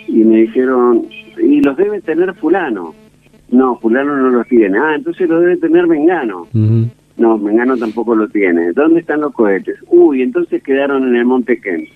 [0.08, 1.06] Y me dijeron,
[1.40, 2.94] y los debe tener fulano.
[3.50, 4.78] No, fulano no los tiene.
[4.78, 6.46] Ah, entonces los debe tener Mengano.
[7.16, 8.72] No, Mengano tampoco lo tiene.
[8.72, 9.78] ¿Dónde están los cohetes?
[9.88, 11.88] Uy, entonces quedaron en el Monte Kent.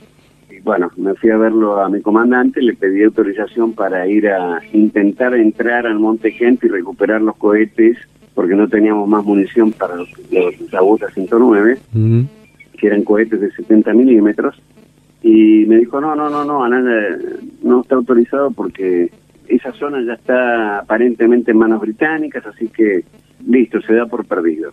[0.65, 5.35] Bueno, me fui a verlo a mi comandante, le pedí autorización para ir a intentar
[5.35, 7.99] entrar al Monte Kent y recuperar los cohetes,
[8.35, 12.27] porque no teníamos más munición para los, los Augusta 109, Ujú.
[12.79, 14.57] que eran cohetes de 70 milímetros.
[15.23, 17.19] Y me dijo, no, no, no, no, Anana,
[17.63, 19.11] no está autorizado porque
[19.49, 23.05] esa zona ya está aparentemente en manos británicas, así que
[23.47, 24.73] listo, se da por perdido.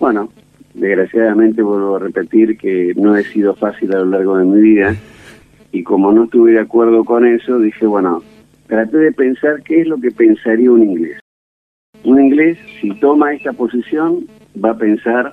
[0.00, 0.28] Bueno,
[0.74, 4.96] desgraciadamente vuelvo a repetir que no he sido fácil a lo largo de mi vida
[5.70, 8.22] y como no estuve de acuerdo con eso, dije, bueno,
[8.66, 11.18] traté de pensar qué es lo que pensaría un inglés.
[12.04, 14.26] Un inglés, si toma esta posición,
[14.62, 15.32] va a pensar,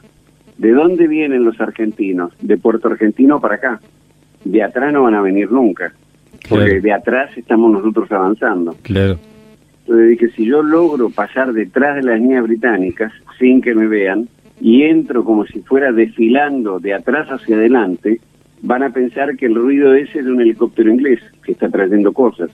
[0.57, 2.31] ¿de dónde vienen los argentinos?
[2.41, 3.81] De Puerto Argentino para acá.
[4.45, 5.93] De atrás no van a venir nunca,
[6.47, 6.81] porque Claro.
[6.81, 8.75] de atrás estamos nosotros avanzando.
[8.83, 9.19] Claro.
[9.81, 14.29] Entonces dije, si yo logro pasar detrás de las líneas británicas sin que me vean
[14.61, 18.19] y entro como si fuera desfilando de atrás hacia adelante,
[18.61, 22.13] van a pensar que el ruido ese es de un helicóptero inglés que está trayendo
[22.13, 22.49] cosas.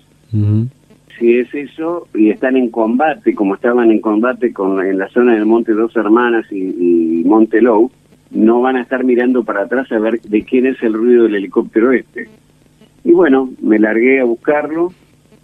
[1.17, 5.33] Si es eso y están en combate, como estaban en combate con, en la zona
[5.33, 7.89] del Monte Dos Hermanas y, y Monte Low,
[8.31, 11.35] no van a estar mirando para atrás a ver de quién es el ruido del
[11.35, 12.27] helicóptero este.
[13.03, 14.91] Y bueno, me largué a buscarlo,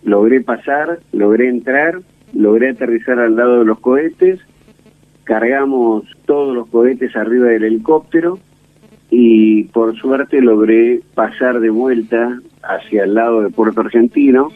[0.04, 2.02] logré pasar, logré entrar,
[2.34, 4.40] logré aterrizar al lado de los cohetes,
[5.24, 8.40] cargamos todos los cohetes arriba del helicóptero
[9.10, 14.50] y por suerte logré pasar de vuelta hacia el lado de Puerto Argentino.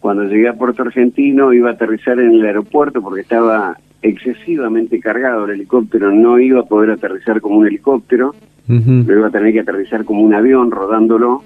[0.00, 5.46] Cuando llegué a Puerto Argentino iba a aterrizar en el aeropuerto porque estaba excesivamente cargado
[5.46, 8.34] el helicóptero, no iba a poder aterrizar como un helicóptero,
[8.68, 9.04] Ujú.
[9.06, 11.42] lo iba a tener que aterrizar como un avión rodándolo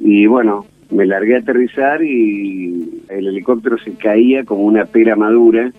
[0.00, 5.72] y bueno, me largué a aterrizar y el helicóptero se caía como una pera madura,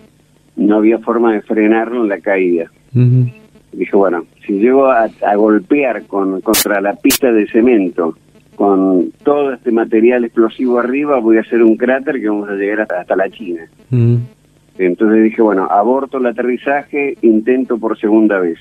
[0.55, 2.71] no había forma de frenarlo en la caída.
[2.93, 3.29] Ujú.
[3.73, 8.17] Dije, bueno, si llego a, a golpear con, contra la pista de cemento
[8.55, 12.81] con todo este material explosivo arriba, voy a hacer un cráter que vamos a llegar
[12.81, 13.67] hasta, hasta la China.
[14.77, 18.59] Entonces dije, bueno, aborto el aterrizaje, intento por segunda vez.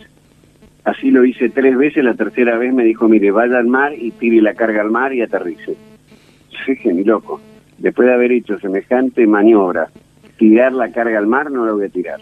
[0.83, 4.11] Así lo hice tres veces, la tercera vez me dijo, mire, vaya al mar y
[4.11, 5.77] tire la carga al mar y aterrice.
[6.67, 7.41] Dije, ni loco.
[7.79, 9.89] después de haber hecho semejante maniobra,
[10.37, 12.21] tirar la carga al mar, no la voy a tirar.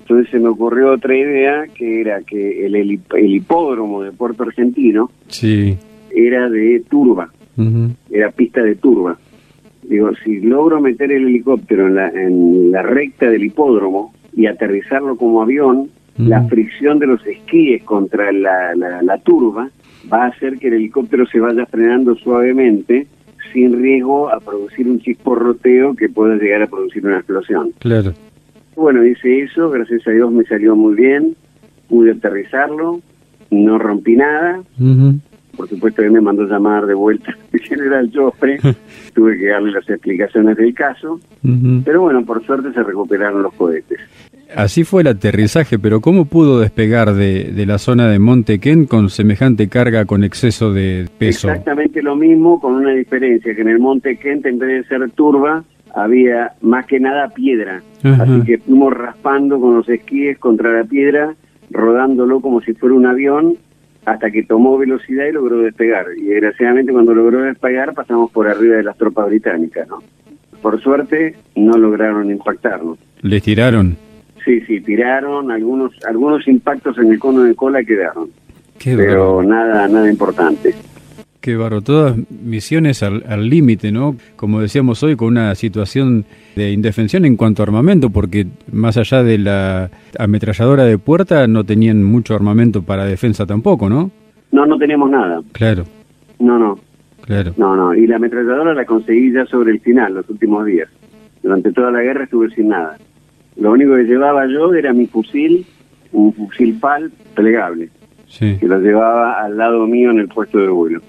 [0.00, 3.00] Entonces se me ocurrió otra idea, que era que el,
[3.34, 5.78] hipódromo de Puerto Argentino sí.
[6.14, 7.30] era de turba,
[8.10, 9.16] era pista de turba.
[9.82, 15.16] Digo, si logro meter el helicóptero en la, en la recta del hipódromo y aterrizarlo
[15.16, 19.68] como avión, la fricción de los esquíes contra la, la, turba
[20.12, 23.06] va a hacer que el helicóptero se vaya frenando suavemente
[23.54, 27.70] sin riesgo a producir un chisporroteo que pueda llegar a producir una explosión.
[27.78, 28.12] Claro.
[28.76, 31.36] Bueno, hice eso, gracias a Dios me salió muy bien,
[31.88, 33.00] pude aterrizarlo,
[33.50, 34.60] no rompí nada.
[35.56, 38.58] Por supuesto que me mandó llamar de vuelta el general Joffre,
[39.14, 41.20] tuve que darle las explicaciones del caso,
[41.84, 44.00] pero bueno, por suerte se recuperaron los cohetes.
[44.54, 49.10] Así fue el aterrizaje, pero ¿cómo pudo despegar de, de la zona de Montequén con
[49.10, 51.48] semejante carga con exceso de peso?
[51.48, 55.64] Exactamente lo mismo, con una diferencia, que en el Montequén, en vez de ser turba,
[55.94, 57.82] había más que nada piedra.
[58.02, 61.34] Así que fuimos raspando con los esquíes contra la piedra,
[61.70, 63.56] rodándolo como si fuera un avión,
[64.04, 66.06] hasta que tomó velocidad y logró despegar.
[66.16, 70.02] Y desgraciadamente cuando logró despegar pasamos por arriba de las tropas británicas, ¿no?
[70.60, 72.98] Por suerte no lograron impactarnos.
[73.22, 73.96] ¿Les tiraron?
[74.44, 78.28] Sí, sí, tiraron, algunos algunos impactos en el cono de cola quedaron.
[78.82, 80.74] pero nada nada importante.
[81.44, 84.16] Qué barro, todas misiones al límite, ¿no?
[84.34, 86.24] Como decíamos hoy, con una situación
[86.56, 91.62] de indefensión en cuanto a armamento, porque más allá de la ametralladora de puerta, no
[91.64, 94.10] tenían mucho armamento para defensa tampoco, ¿no?
[94.52, 95.42] No, no teníamos nada.
[95.52, 95.84] Claro.
[96.38, 96.78] No, no.
[97.26, 97.52] Claro.
[97.58, 100.88] No, no, y la ametralladora la conseguí ya sobre el final, los últimos días.
[101.42, 102.96] Durante toda la guerra estuve sin nada.
[103.56, 105.64] Lo único que llevaba yo era mi fusil,
[106.12, 107.88] un fusil PAL plegable,
[108.26, 108.56] sí.
[108.58, 111.00] que lo llevaba al lado mío en el puesto de vuelo.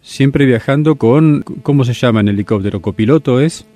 [0.00, 2.80] Siempre viajando con, ¿cómo se llama en helicóptero?
[2.80, 3.66] ¿Copiloto es?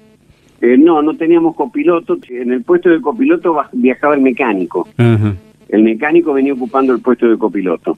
[0.61, 2.19] Eh, no, no teníamos copiloto.
[2.29, 4.87] En el puesto de copiloto viajaba el mecánico.
[5.69, 7.97] El mecánico venía ocupando el puesto de copiloto.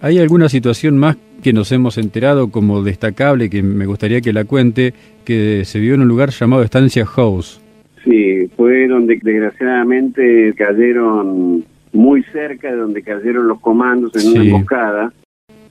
[0.00, 4.44] ¿Hay alguna situación más que nos hemos enterado como destacable que me gustaría que la
[4.44, 7.60] cuente, que se vio en un lugar llamado Estancia House?
[8.04, 15.12] Sí, fue donde desgraciadamente cayeron muy cerca de donde cayeron los comandos en una emboscada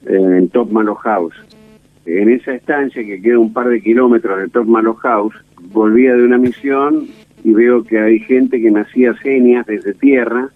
[0.06, 1.34] en Top Malo House.
[2.06, 5.34] En esa estancia que queda un par de kilómetros de Top Malo House,
[5.72, 7.06] volvía de una misión
[7.44, 10.48] y veo que hay gente que me hacía señas desde tierra,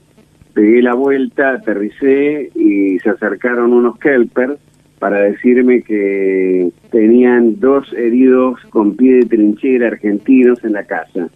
[0.54, 4.58] pegué la vuelta, aterricé y se acercaron unos kelpers
[4.98, 11.28] para decirme que tenían dos heridos con pie de trinchera argentinos en la casa.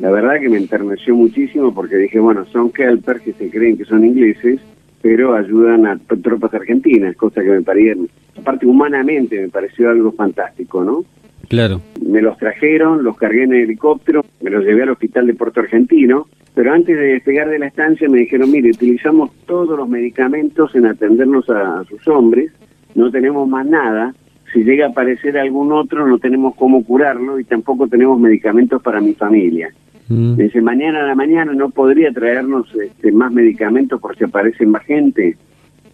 [0.00, 3.84] La verdad que me enterneció muchísimo porque dije, bueno, son kelpers que se creen que
[3.84, 4.60] son ingleses,
[5.02, 7.94] pero ayudan a tropas argentinas, cosa que me parecía,
[8.38, 11.04] aparte humanamente me pareció algo fantástico, ¿no?
[11.48, 11.80] Claro.
[12.06, 15.58] Me los trajeron, los cargué en el helicóptero, me los llevé al hospital de Puerto
[15.58, 20.74] Argentino, pero antes de despegar de la estancia me dijeron, mire, utilizamos todos los medicamentos
[20.76, 22.52] en atendernos a, sus hombres,
[22.94, 24.14] no tenemos más nada,
[24.52, 29.00] si llega a aparecer algún otro no tenemos cómo curarlo y tampoco tenemos medicamentos para
[29.00, 29.72] mi familia.
[30.08, 30.34] Mm.
[30.36, 34.84] Dice, mañana a la mañana no podría traernos este, más medicamentos por si aparece más
[34.84, 35.36] gente.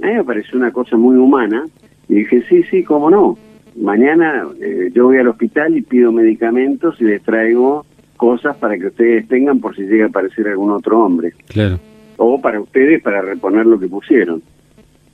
[0.02, 1.66] A mí me pareció una cosa muy humana.
[2.08, 3.36] Y dije, sí, sí, cómo no.
[3.78, 7.84] Mañana eh, yo voy al hospital y pido medicamentos y les traigo
[8.16, 11.32] cosas para que ustedes tengan por si llega a aparecer algún otro hombre.
[11.48, 11.78] Claro.
[12.16, 14.42] O para ustedes para reponer lo que pusieron.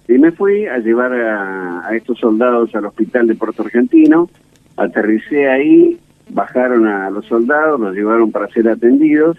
[0.09, 4.29] Y me fui a llevar a, a estos soldados al hospital de Puerto Argentino,
[4.77, 9.39] aterricé ahí bajaron a los soldados, los llevaron para ser atendidos,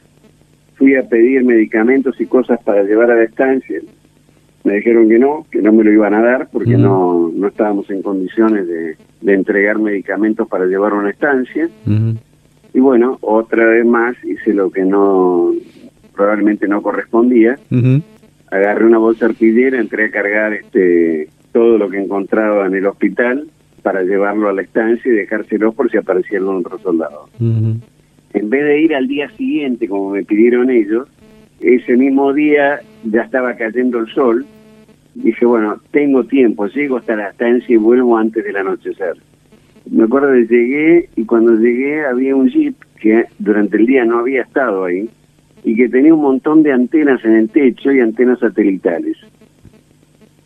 [0.76, 3.80] fui a pedir medicamentos y cosas para llevar a la estancia,
[4.64, 7.90] me dijeron que no, que no me lo iban a dar porque no, no estábamos
[7.90, 11.70] en condiciones de, entregar medicamentos para llevar a una estancia.
[12.74, 15.52] Y bueno, otra vez más hice lo que no
[16.14, 17.58] probablemente no correspondía.
[18.54, 23.48] Agarré una bolsa artillera, entré a cargar este todo lo que encontraba en el hospital
[23.82, 27.30] para llevarlo a la estancia y dejárselo por si aparecía algún otro soldado.
[27.40, 31.08] En vez de ir al día siguiente, como me pidieron ellos,
[31.62, 34.46] ese mismo día ya estaba cayendo el sol.
[35.16, 39.16] Dije, bueno, tengo tiempo, llego hasta la estancia y vuelvo antes del anochecer.
[39.90, 44.20] Me acuerdo que llegué y cuando llegué había un jeep que durante el día no
[44.20, 45.10] había estado ahí
[45.64, 49.18] y que tenía un montón de antenas en el techo y antenas satelitales.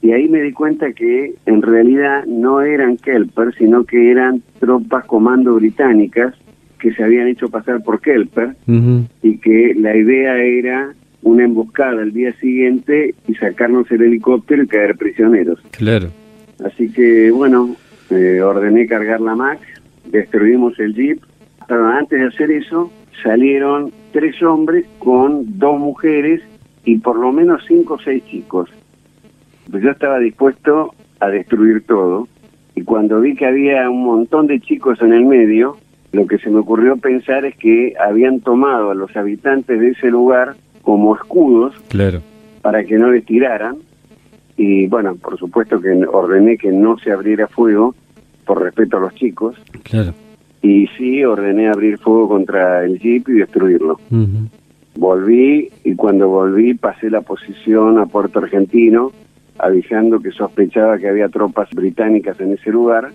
[0.01, 5.05] Y ahí me di cuenta que en realidad no eran Kelper, sino que eran tropas
[5.05, 6.35] comando británicas
[6.79, 8.55] que se habían hecho pasar por Kelper
[9.23, 10.93] y que la idea era
[11.23, 15.59] una emboscada al día siguiente y sacarnos el helicóptero y caer prisioneros.
[15.71, 16.09] Claro.
[16.63, 17.75] Así que bueno,
[18.09, 19.61] eh, ordené cargar la Max,
[20.05, 21.21] destruimos el jeep,
[21.67, 22.91] Pero antes de hacer eso,
[23.23, 26.41] salieron tres hombres con dos mujeres
[26.85, 28.69] y por lo menos cinco o seis chicos.
[29.69, 32.27] Pues yo estaba dispuesto a destruir todo
[32.75, 35.77] y cuando vi que había un montón de chicos en el medio,
[36.11, 40.09] lo que se me ocurrió pensar es que habían tomado a los habitantes de ese
[40.09, 42.21] lugar como escudos claro.
[42.61, 43.77] para que no les tiraran.
[44.55, 47.93] Y bueno, por supuesto que ordené que no se abriera fuego
[48.45, 49.55] por respeto a los chicos.
[49.83, 50.13] Claro.
[50.61, 53.99] Y sí ordené abrir fuego contra el jeep y destruirlo.
[54.95, 59.11] Volví y cuando volví pasé la posición a Puerto Argentino
[59.59, 63.11] avisando que sospechaba que había tropas británicas en ese lugar.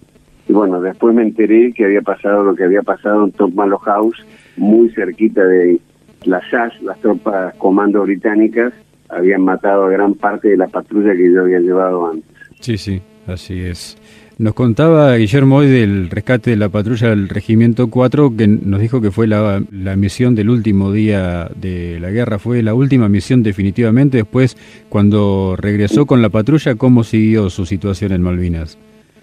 [0.49, 3.79] Y bueno, después me enteré que había pasado lo que había pasado en Top Malo
[3.79, 4.25] House,
[4.57, 5.79] muy cerquita de
[6.25, 8.73] las SAS, las tropas comando británicas,
[9.09, 12.31] habían matado a gran parte de la patrulla que yo había llevado antes.
[12.61, 13.97] Sí, sí, así es.
[14.39, 19.01] Nos contaba Guillermo hoy del rescate de la patrulla del Regimiento 4, que nos dijo
[19.01, 23.43] que fue la, la, misión del último día de la guerra, fue la última misión
[23.43, 24.17] definitivamente.
[24.17, 24.57] Después,
[24.89, 28.79] cuando regresó con la patrulla, ¿cómo siguió su situación en Malvinas?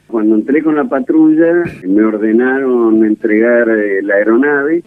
[0.07, 4.83] Cuando entré con la patrulla, me ordenaron entregar eh, la aeronave,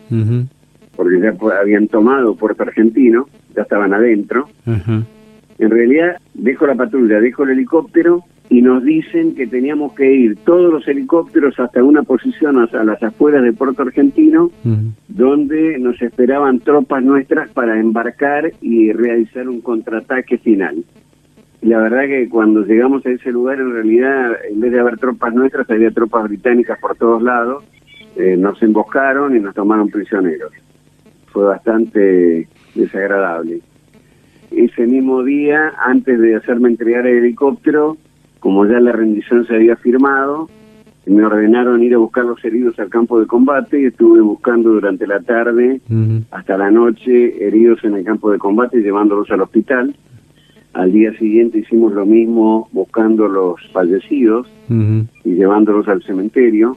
[0.97, 4.49] porque ya habían tomado Puerto Argentino, ya estaban adentro.
[4.67, 10.37] En realidad, dejo la patrulla, dejo el helicóptero y nos dicen que teníamos que ir
[10.45, 14.51] todos los helicópteros hasta una posición a las afueras de Puerto Argentino,
[15.09, 20.85] donde nos esperaban tropas nuestras para embarcar y realizar un contraataque final.
[21.63, 24.99] Y la verdad que cuando llegamos a ese lugar, en realidad, en vez de haber
[24.99, 27.65] tropas nuestras, había tropas británicas por todos lados,
[28.17, 30.53] eh, nos emboscaron y nos tomaron prisioneros.
[31.29, 33.61] Fue bastante desagradable.
[34.51, 37.97] Ese mismo día, antes de hacerme entregar el helicóptero,
[38.43, 40.49] como ya la rendición se había firmado,
[41.07, 45.07] me ordenaron ir a buscar los heridos al campo de combate y estuve buscando durante
[45.07, 45.81] la tarde
[46.33, 49.95] hasta la noche heridos en el campo de combate y llevándolos al hospital.
[50.73, 56.77] Al día siguiente hicimos lo mismo buscando los fallecidos y llevándolos al cementerio.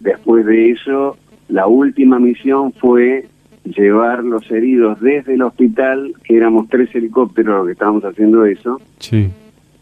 [0.00, 1.16] Después de eso,
[1.48, 3.28] la última misión fue
[3.62, 8.80] llevar los heridos desde el hospital, que éramos tres helicópteros los que estábamos haciendo eso,
[8.98, 9.30] sí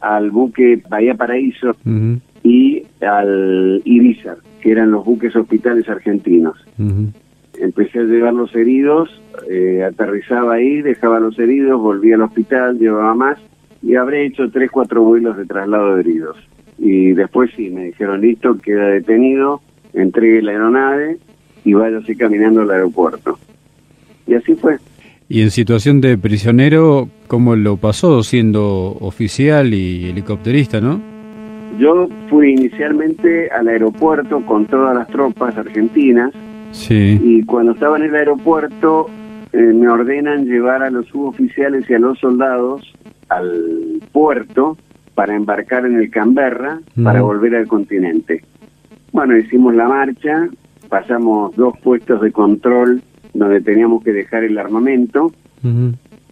[0.01, 1.77] al buque Bahía Paraíso
[2.43, 6.57] y al Ibiza, que eran los buques hospitales argentinos.
[7.59, 9.21] Empecé a llevar los heridos,
[9.51, 13.39] eh, aterrizaba ahí, dejaba los heridos, volvía al hospital, llevaba más
[13.83, 16.37] y habré hecho tres, cuatro vuelos de traslado de heridos.
[16.79, 19.61] Y después sí, me dijeron, listo, queda detenido,
[19.93, 21.19] entregue la aeronave
[21.65, 23.39] y váyase caminando al aeropuerto.
[24.27, 24.79] Y así fue.
[25.31, 31.01] Y en situación de prisionero, ¿cómo lo pasó siendo oficial y helicópterista, no?
[31.79, 36.33] Yo fui inicialmente al aeropuerto con todas las tropas argentinas.
[36.73, 37.21] Sí.
[37.23, 39.11] Y cuando estaba en el aeropuerto,
[39.53, 42.91] eh, me ordenan llevar a los suboficiales y a los soldados
[43.29, 44.79] al puerto
[45.15, 48.43] para embarcar en el Canberra para volver al continente.
[49.13, 50.49] Bueno, hicimos la marcha,
[50.89, 53.03] pasamos dos puestos de control
[53.35, 55.33] donde teníamos que dejar el armamento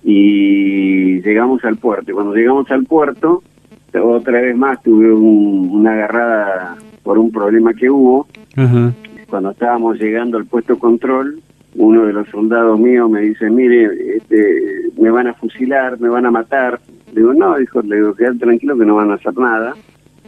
[0.04, 2.10] y llegamos al puerto.
[2.10, 3.42] Y cuando llegamos al puerto,
[4.02, 8.26] otra vez más tuve una agarrada por un problema que hubo.
[9.28, 11.40] Cuando estábamos llegando al puesto control,
[11.74, 16.26] uno de los soldados míos me dice, mire, este, me van a fusilar, me van
[16.26, 16.80] a matar.
[17.12, 19.74] Le digo, no, dijo, le digo, quedad tranquilo que no van a hacer nada.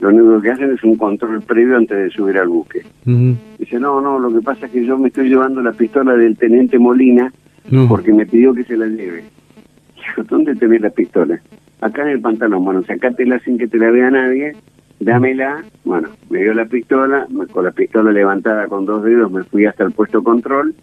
[0.00, 2.82] Lo único que hacen es un control previo antes de subir al buque.
[3.58, 6.36] Dice, no, no, lo que pasa es que yo me estoy llevando la pistola del
[6.36, 7.32] teniente Molina
[7.88, 9.24] porque me pidió que se la lleve.
[9.96, 11.40] Dijo, ¿dónde tenés la pistola?
[11.80, 12.64] Acá en el pantalón.
[12.64, 14.52] Bueno, sacátela sin que te la vea nadie,
[15.00, 15.64] dámela.
[15.84, 19.84] Bueno, me dio la pistola, con la pistola levantada con dos dedos me fui hasta
[19.84, 20.74] el puesto control.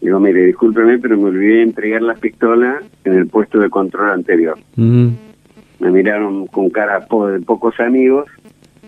[0.00, 4.10] Digo, mire, discúlpeme, pero me olvidé de entregar la pistola en el puesto de control
[4.10, 4.58] anterior.
[4.76, 8.28] Me miraron con cara de pocos amigos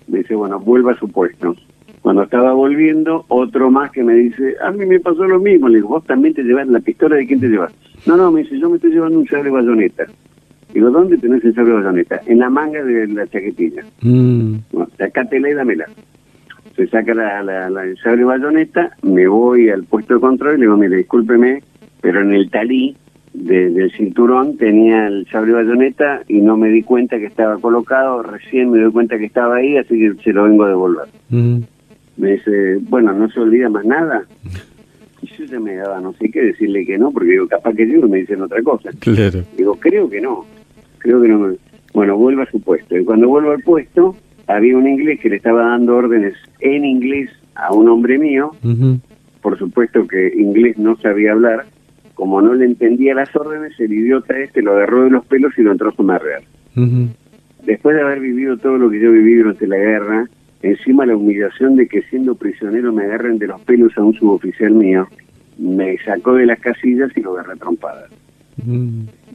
[0.07, 1.55] me dice, bueno, vuelva a su puesto.
[2.01, 5.67] Cuando estaba volviendo, otro más que me dice, a mí me pasó lo mismo.
[5.67, 7.73] Le digo, vos también te llevas la pistola, ¿de quién te llevas?
[8.05, 10.05] No, no, me dice, yo me estoy llevando un sable bayoneta.
[10.73, 12.21] Digo, ¿dónde tenés el sable bayoneta?
[12.27, 13.83] En la manga de la chaquetilla.
[14.01, 14.55] Mm.
[14.71, 15.85] Bueno, sacátela y dámela.
[16.75, 20.57] Se saca la, la, la, el sable bayoneta, me voy al puesto de control y
[20.57, 21.63] le digo, mire, discúlpeme,
[22.01, 22.95] pero en el talí
[23.45, 28.71] del cinturón tenía el sable bayoneta y no me di cuenta que estaba colocado, recién
[28.71, 31.05] me doy cuenta que estaba ahí, así que se lo vengo a devolver.
[31.29, 34.23] Me dice, bueno, no se olvida más nada.
[35.21, 37.87] Y yo ya me daba no sé qué decirle que no, porque digo, capaz que
[37.87, 38.89] yo me dicen otra cosa.
[38.99, 39.43] Claro.
[39.55, 40.45] Digo, creo que no,
[40.97, 41.53] creo que no.
[41.93, 42.97] Bueno, vuelvo a su puesto.
[42.97, 44.15] Y cuando vuelvo al puesto,
[44.47, 48.51] había un inglés que le estaba dando órdenes en inglés a un hombre mío,
[49.41, 51.65] por supuesto que inglés no sabía hablar,
[52.15, 55.61] como no le entendía las órdenes, el idiota este lo agarró de los pelos y
[55.61, 56.41] lo entró a somarrear.
[57.65, 60.29] Después de haber vivido todo lo que yo viví durante la guerra,
[60.61, 64.71] encima la humillación de que siendo prisionero me agarren de los pelos a un suboficial
[64.73, 65.07] mío,
[65.57, 68.09] me sacó de las casillas y lo agarré trompadas.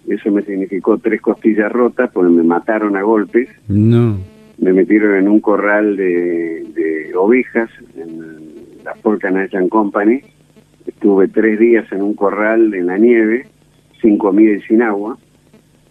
[0.09, 3.49] Eso me significó tres costillas rotas porque me mataron a golpes.
[3.69, 4.19] No.
[4.59, 10.23] Me metieron en un corral de, de ovejas en la Ford Canadian Company.
[10.91, 13.47] Estuve tres días en un corral en la nieve,
[14.03, 15.17] sin comida y sin agua.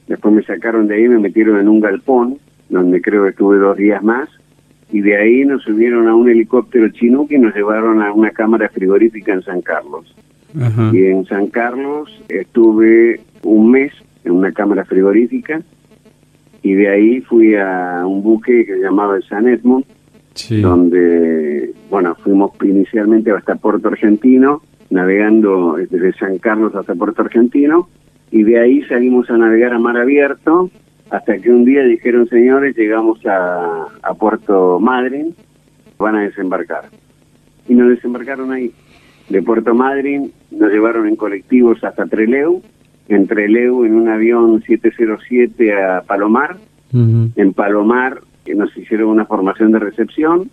[0.08, 2.38] Después me sacaron de ahí, me metieron en un galpón,
[2.68, 4.28] donde creo que estuve dos días más.
[4.92, 8.68] Y de ahí nos subieron a un helicóptero chinook y nos llevaron a una cámara
[8.70, 10.14] frigorífica en San Carlos.
[10.92, 13.94] Y en San Carlos estuve un mes
[14.26, 15.62] en una cámara frigorífica
[16.62, 19.86] y de ahí fui a un buque que se llamaba el San Edmund,
[20.34, 20.62] Sí.
[20.62, 27.90] donde, bueno, fuimos inicialmente hasta Puerto Argentino, navegando desde San Carlos hasta Puerto Argentino,
[28.32, 30.70] y de ahí salimos a navegar a mar abierto,
[31.10, 35.34] hasta que un día dijeron, señores, llegamos a, a Puerto Madryn,
[35.98, 36.86] van a desembarcar.
[37.68, 38.72] Y nos desembarcaron ahí.
[39.30, 42.62] De Puerto Madryn nos llevaron en colectivos hasta Treleu,
[43.08, 46.58] en Treleu en un avión 707 a Palomar,
[46.92, 50.50] en Palomar que nos hicieron una formación de recepción.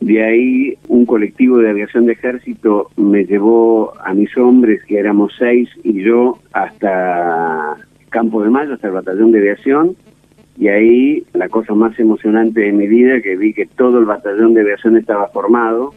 [0.00, 5.32] De ahí un colectivo de aviación de ejército me llevó a mis hombres, que éramos
[5.38, 7.76] seis, y yo hasta
[8.10, 9.96] Campo de Mayo, hasta el batallón de aviación.
[10.56, 14.54] Y ahí la cosa más emocionante de mi vida, que vi que todo el batallón
[14.54, 15.94] de aviación estaba formado.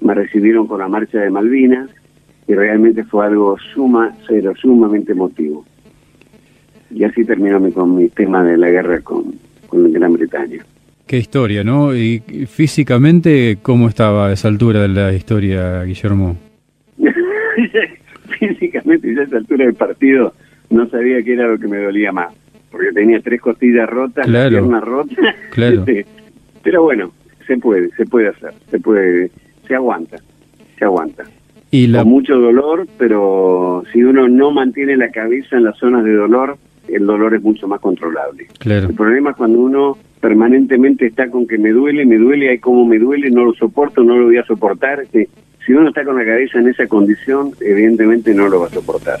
[0.00, 1.88] Me recibieron con la marcha de Malvinas
[2.48, 4.16] y realmente fue algo suma,
[4.60, 5.64] sumamente emotivo.
[6.90, 9.34] Y así terminó mi, con mi tema de la guerra con,
[9.68, 10.64] con Gran Bretaña.
[11.12, 11.94] Qué historia, ¿no?
[11.94, 16.38] Y físicamente, ¿cómo estaba a esa altura de la historia, Guillermo?
[18.38, 20.32] Físicamente, ya a esa altura del partido,
[20.70, 22.32] no sabía qué era lo que me dolía más.
[22.70, 24.44] Porque tenía tres costillas rotas, Claro.
[24.44, 25.14] la pierna rota.
[25.50, 25.84] Claro.
[26.62, 27.12] Pero bueno,
[27.46, 29.30] se puede, se puede hacer, se puede,
[29.68, 30.16] se aguanta,
[30.78, 31.24] se aguanta.
[31.70, 31.98] Y la...
[32.04, 36.56] Con mucho dolor, pero si uno no mantiene la cabeza en las zonas de dolor,
[36.88, 38.46] el dolor es mucho más controlable.
[38.58, 38.88] Claro.
[38.88, 42.86] El problema es cuando uno permanentemente está con que me duele, me duele, hay como
[42.86, 45.04] me duele, no lo soporto, no lo voy a soportar.
[45.12, 49.18] Si uno está con la cabeza en esa condición, evidentemente no lo va a soportar.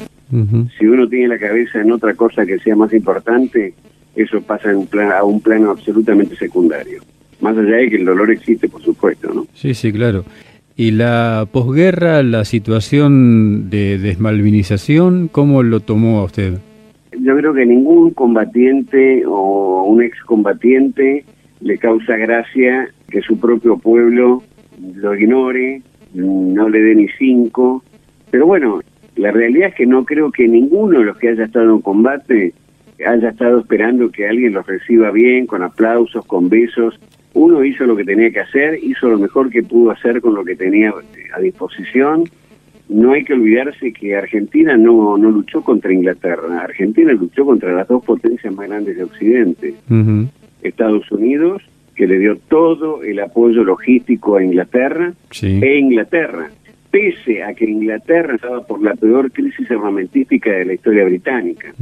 [0.78, 3.74] Si uno tiene la cabeza en otra cosa que sea más importante,
[4.16, 7.02] eso pasa en un plan- a un plano absolutamente secundario.
[7.40, 9.46] Más allá de que el dolor existe, por supuesto, ¿no?
[9.54, 10.24] Sí, sí, claro.
[10.76, 16.54] Y la posguerra, la situación de desmalvinización, ¿cómo lo tomó a usted?
[17.18, 21.24] Yo creo que ningún combatiente o un excombatiente
[21.60, 24.42] le causa gracia que su propio pueblo
[24.94, 25.82] lo ignore,
[26.14, 27.84] no le dé ni cinco.
[28.30, 28.80] Pero bueno,
[29.16, 32.54] la realidad es que no creo que ninguno de los que haya estado en combate
[33.06, 36.98] haya estado esperando que alguien los reciba bien, con aplausos, con besos.
[37.34, 40.44] Uno hizo lo que tenía que hacer, hizo lo mejor que pudo hacer con lo
[40.44, 40.92] que tenía
[41.34, 42.24] a disposición
[42.92, 47.88] no hay que olvidarse que Argentina no, no luchó contra Inglaterra, Argentina luchó contra las
[47.88, 49.74] dos potencias más grandes de Occidente.
[50.62, 51.62] Estados Unidos,
[51.94, 55.60] que le dio todo el apoyo logístico a Inglaterra, Sí.
[55.62, 56.50] e Inglaterra,
[56.90, 61.74] pese a que Inglaterra estaba por la peor crisis armamentística de la historia británica,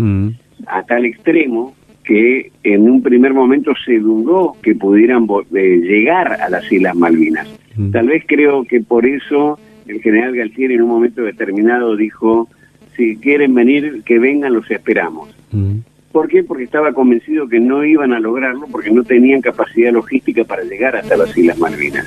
[0.66, 6.48] a tal extremo que en un primer momento se dudó que pudieran eh, llegar a
[6.48, 7.48] las Islas Malvinas.
[7.92, 9.58] Tal vez creo que por eso
[9.90, 12.48] el general Galtieri en un momento determinado dijo,
[12.96, 15.28] si quieren venir, que vengan, los esperamos.
[15.52, 15.78] Mm.
[16.12, 16.42] ¿Por qué?
[16.42, 20.96] Porque estaba convencido que no iban a lograrlo porque no tenían capacidad logística para llegar
[20.96, 22.06] hasta las Islas Malvinas.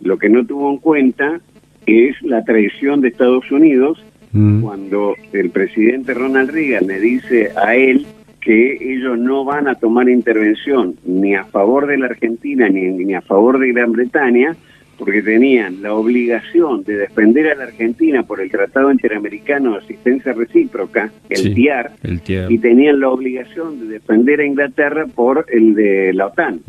[0.00, 1.40] Lo que no tuvo en cuenta
[1.86, 4.62] es la traición de Estados Unidos Mm.
[4.62, 8.06] cuando el presidente Ronald Reagan le dice a él
[8.40, 13.14] que ellos no van a tomar intervención ni a favor de la Argentina ni, ni
[13.14, 14.56] a favor de Gran Bretaña,
[15.04, 20.32] porque tenían la obligación de defender a la Argentina por el Tratado Interamericano de Asistencia
[20.32, 22.46] Recíproca, el Sí, TIAR, El tierra.
[22.48, 26.60] y tenían la obligación de defender a Inglaterra por el de la OTAN,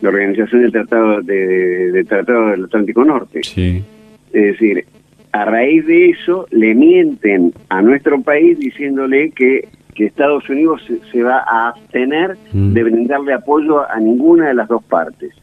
[0.00, 3.40] la Organización del Tratado, de- del Tratado del Atlántico Norte.
[3.42, 3.82] Sí.
[4.32, 4.84] Es decir,
[5.32, 11.00] a raíz de eso le mienten a nuestro país diciéndole que, que Estados Unidos se,
[11.12, 12.72] se va a abstener Mm.
[12.72, 15.34] de brindarle apoyo a ninguna de las dos partes,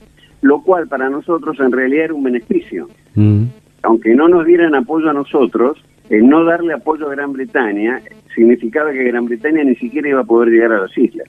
[0.41, 2.89] lo cual para nosotros en realidad era un beneficio.
[3.15, 3.43] Mm.
[3.83, 8.01] Aunque no nos dieran apoyo a nosotros, el no darle apoyo a Gran Bretaña
[8.33, 11.27] significaba que Gran Bretaña ni siquiera iba a poder llegar a las islas.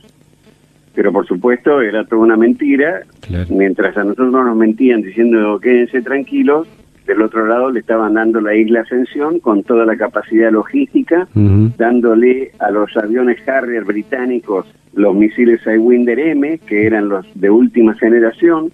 [0.95, 3.47] Pero por supuesto era toda una mentira, Claro.
[3.51, 6.67] mientras a nosotros nos mentían diciendo quédense tranquilos,
[7.07, 11.29] del otro lado le estaban dando la isla Ascensión con toda la capacidad logística,
[11.77, 17.95] dándole a los aviones Harrier británicos los misiles Sidewinder M, que eran los de última
[17.95, 18.73] generación.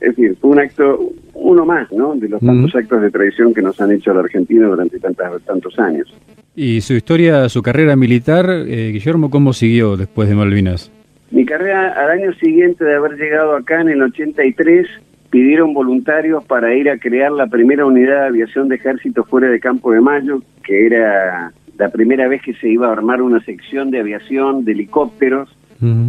[0.00, 2.14] Es decir, fue un acto, uno más, ¿no?
[2.14, 5.42] De los tantos actos de traición que nos han hecho a la Argentina durante tantas,
[5.42, 6.12] tantos años.
[6.54, 10.90] ¿Y su historia, su carrera militar, eh, Guillermo, cómo siguió después de Malvinas?
[11.30, 14.86] Mi carrera al año siguiente de haber llegado acá en el 83,
[15.30, 19.60] pidieron voluntarios para ir a crear la primera unidad de aviación de ejército fuera de
[19.60, 23.90] Campo de Mayo, que era la primera vez que se iba a armar una sección
[23.90, 25.54] de aviación de helicópteros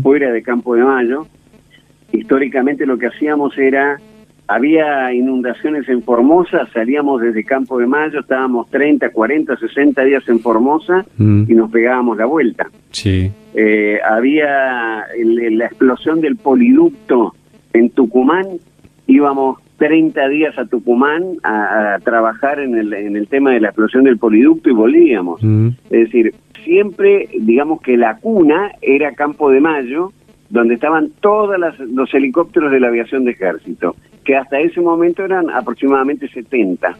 [0.01, 1.27] fuera de Campo de Mayo.
[2.11, 3.99] Históricamente lo que hacíamos era,
[4.47, 10.39] había inundaciones en Formosa, salíamos desde Campo de Mayo, estábamos 30, 40, 60 días en
[10.39, 12.67] Formosa y nos pegábamos la vuelta.
[12.91, 13.31] Sí.
[13.53, 17.33] Eh, había la explosión del poliducto
[17.73, 18.45] en Tucumán,
[19.07, 24.03] íbamos 30 días a Tucumán a, trabajar en el, en el tema de la explosión
[24.03, 25.41] del poliducto y volvíamos.
[25.43, 26.33] Es decir,
[26.63, 30.11] siempre, digamos que la cuna era Campo de Mayo,
[30.49, 35.49] donde estaban todos los helicópteros de la aviación de ejército, que hasta ese momento eran
[35.49, 36.97] aproximadamente 70.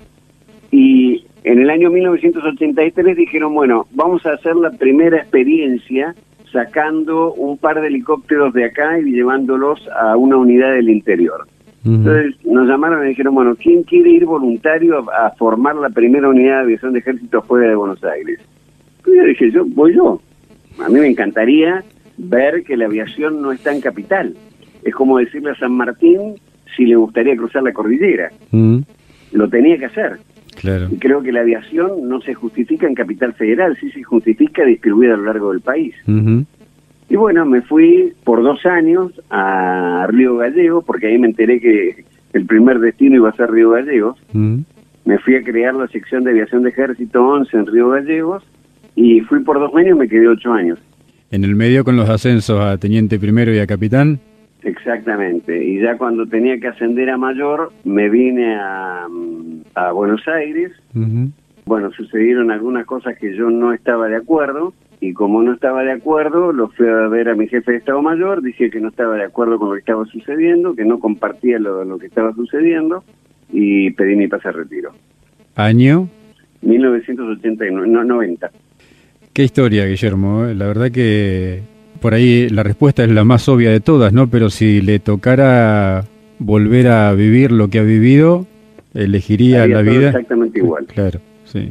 [0.72, 6.16] Y en el año 1983 dijeron, bueno, vamos a hacer la primera experiencia
[6.52, 11.48] sacando un par de helicópteros de acá y llevándolos a una unidad del interior.
[11.86, 16.58] Entonces nos llamaron y dijeron, bueno, ¿quién quiere ir voluntario a, formar la primera unidad
[16.58, 18.40] de aviación de ejército fuera de Buenos Aires?
[19.06, 20.20] Y yo dije, yo voy yo.
[20.84, 21.84] A mí me encantaría
[22.18, 24.36] ver que la aviación no está en capital.
[24.84, 26.36] Es como decirle a San Martín
[26.76, 28.32] si le gustaría cruzar la cordillera.
[29.32, 30.18] Lo tenía que hacer.
[30.56, 30.88] Claro.
[30.92, 35.14] Y creo que la aviación no se justifica en capital federal, sí se justifica distribuida
[35.14, 35.94] a lo largo del país.
[37.10, 42.04] Y bueno, me fui por dos años a Río Gallegos, porque ahí me enteré que
[42.34, 44.18] el primer destino iba a ser Río Gallegos.
[44.34, 44.60] Mm.
[45.06, 48.44] Me fui a crear la sección de aviación de ejército 11 en Río Gallegos
[48.96, 50.80] y fui por dos años y me quedé ocho años.
[51.32, 54.20] ¿En el medio con los ascensos a teniente primero y a capitán?
[54.64, 55.64] Exactamente.
[55.64, 59.08] Y ya cuando tenía que ascender a mayor, me vine a,
[59.76, 60.72] a Buenos Aires.
[61.66, 65.92] Bueno, sucedieron algunas cosas que yo no estaba de acuerdo y como no estaba de
[65.92, 69.16] acuerdo, lo fui a ver a mi jefe de Estado Mayor, dije que no estaba
[69.16, 73.04] de acuerdo con lo que estaba sucediendo, que no compartía lo, lo que estaba sucediendo
[73.52, 74.92] y pedí mi pase de retiro.
[75.56, 76.10] ¿Año?
[76.62, 78.50] 1989, no, 90.
[79.38, 80.48] Qué historia, Guillermo.
[80.48, 80.56] ¿eh?
[80.56, 81.62] La verdad que
[82.02, 84.28] por ahí la respuesta es la más obvia de todas, ¿no?
[84.32, 86.06] Pero si le tocara
[86.40, 88.48] volver a vivir lo que ha vivido,
[88.96, 90.08] elegiría la vida.
[90.08, 90.88] Exactamente igual.
[90.92, 91.70] Claro, sí.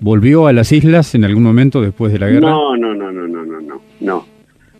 [0.00, 2.50] ¿Volvió a las islas en algún momento después de la guerra?
[2.50, 4.26] No, no, no, no, no, no, no, no.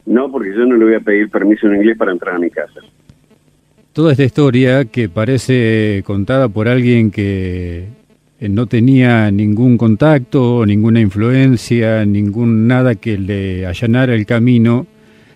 [0.07, 2.51] No, porque yo no le voy a pedir permiso en inglés para entrar a mi
[2.51, 2.81] casa.
[3.93, 8.00] Toda esta historia que parece contada por alguien que
[8.49, 14.87] no tenía ningún contacto, ninguna influencia, ningún nada que le allanara el camino,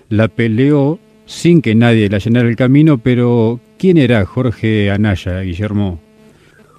[0.08, 6.00] la peleó sin que nadie le allanara el camino, pero ¿quién era Jorge Anaya, Guillermo?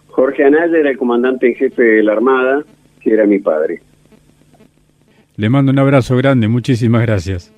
[0.07, 2.63] Jorge Anaya era el comandante en jefe de la Armada,
[3.01, 3.82] que era mi padre.
[5.38, 7.53] Le mando un abrazo grande, muchísimas gracias.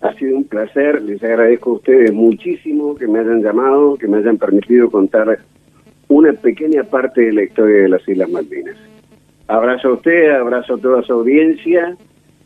[0.00, 4.18] Ha sido un placer, les agradezco a ustedes muchísimo que me hayan llamado, que me
[4.18, 5.40] hayan permitido contar
[6.08, 8.76] una pequeña parte de la historia de las Islas Malvinas.
[9.48, 11.96] Abrazo a usted, abrazo a toda su audiencia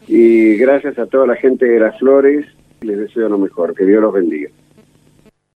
[0.06, 2.46] y gracias a toda la gente de las flores,
[2.80, 4.50] les deseo lo mejor, que Dios los bendiga.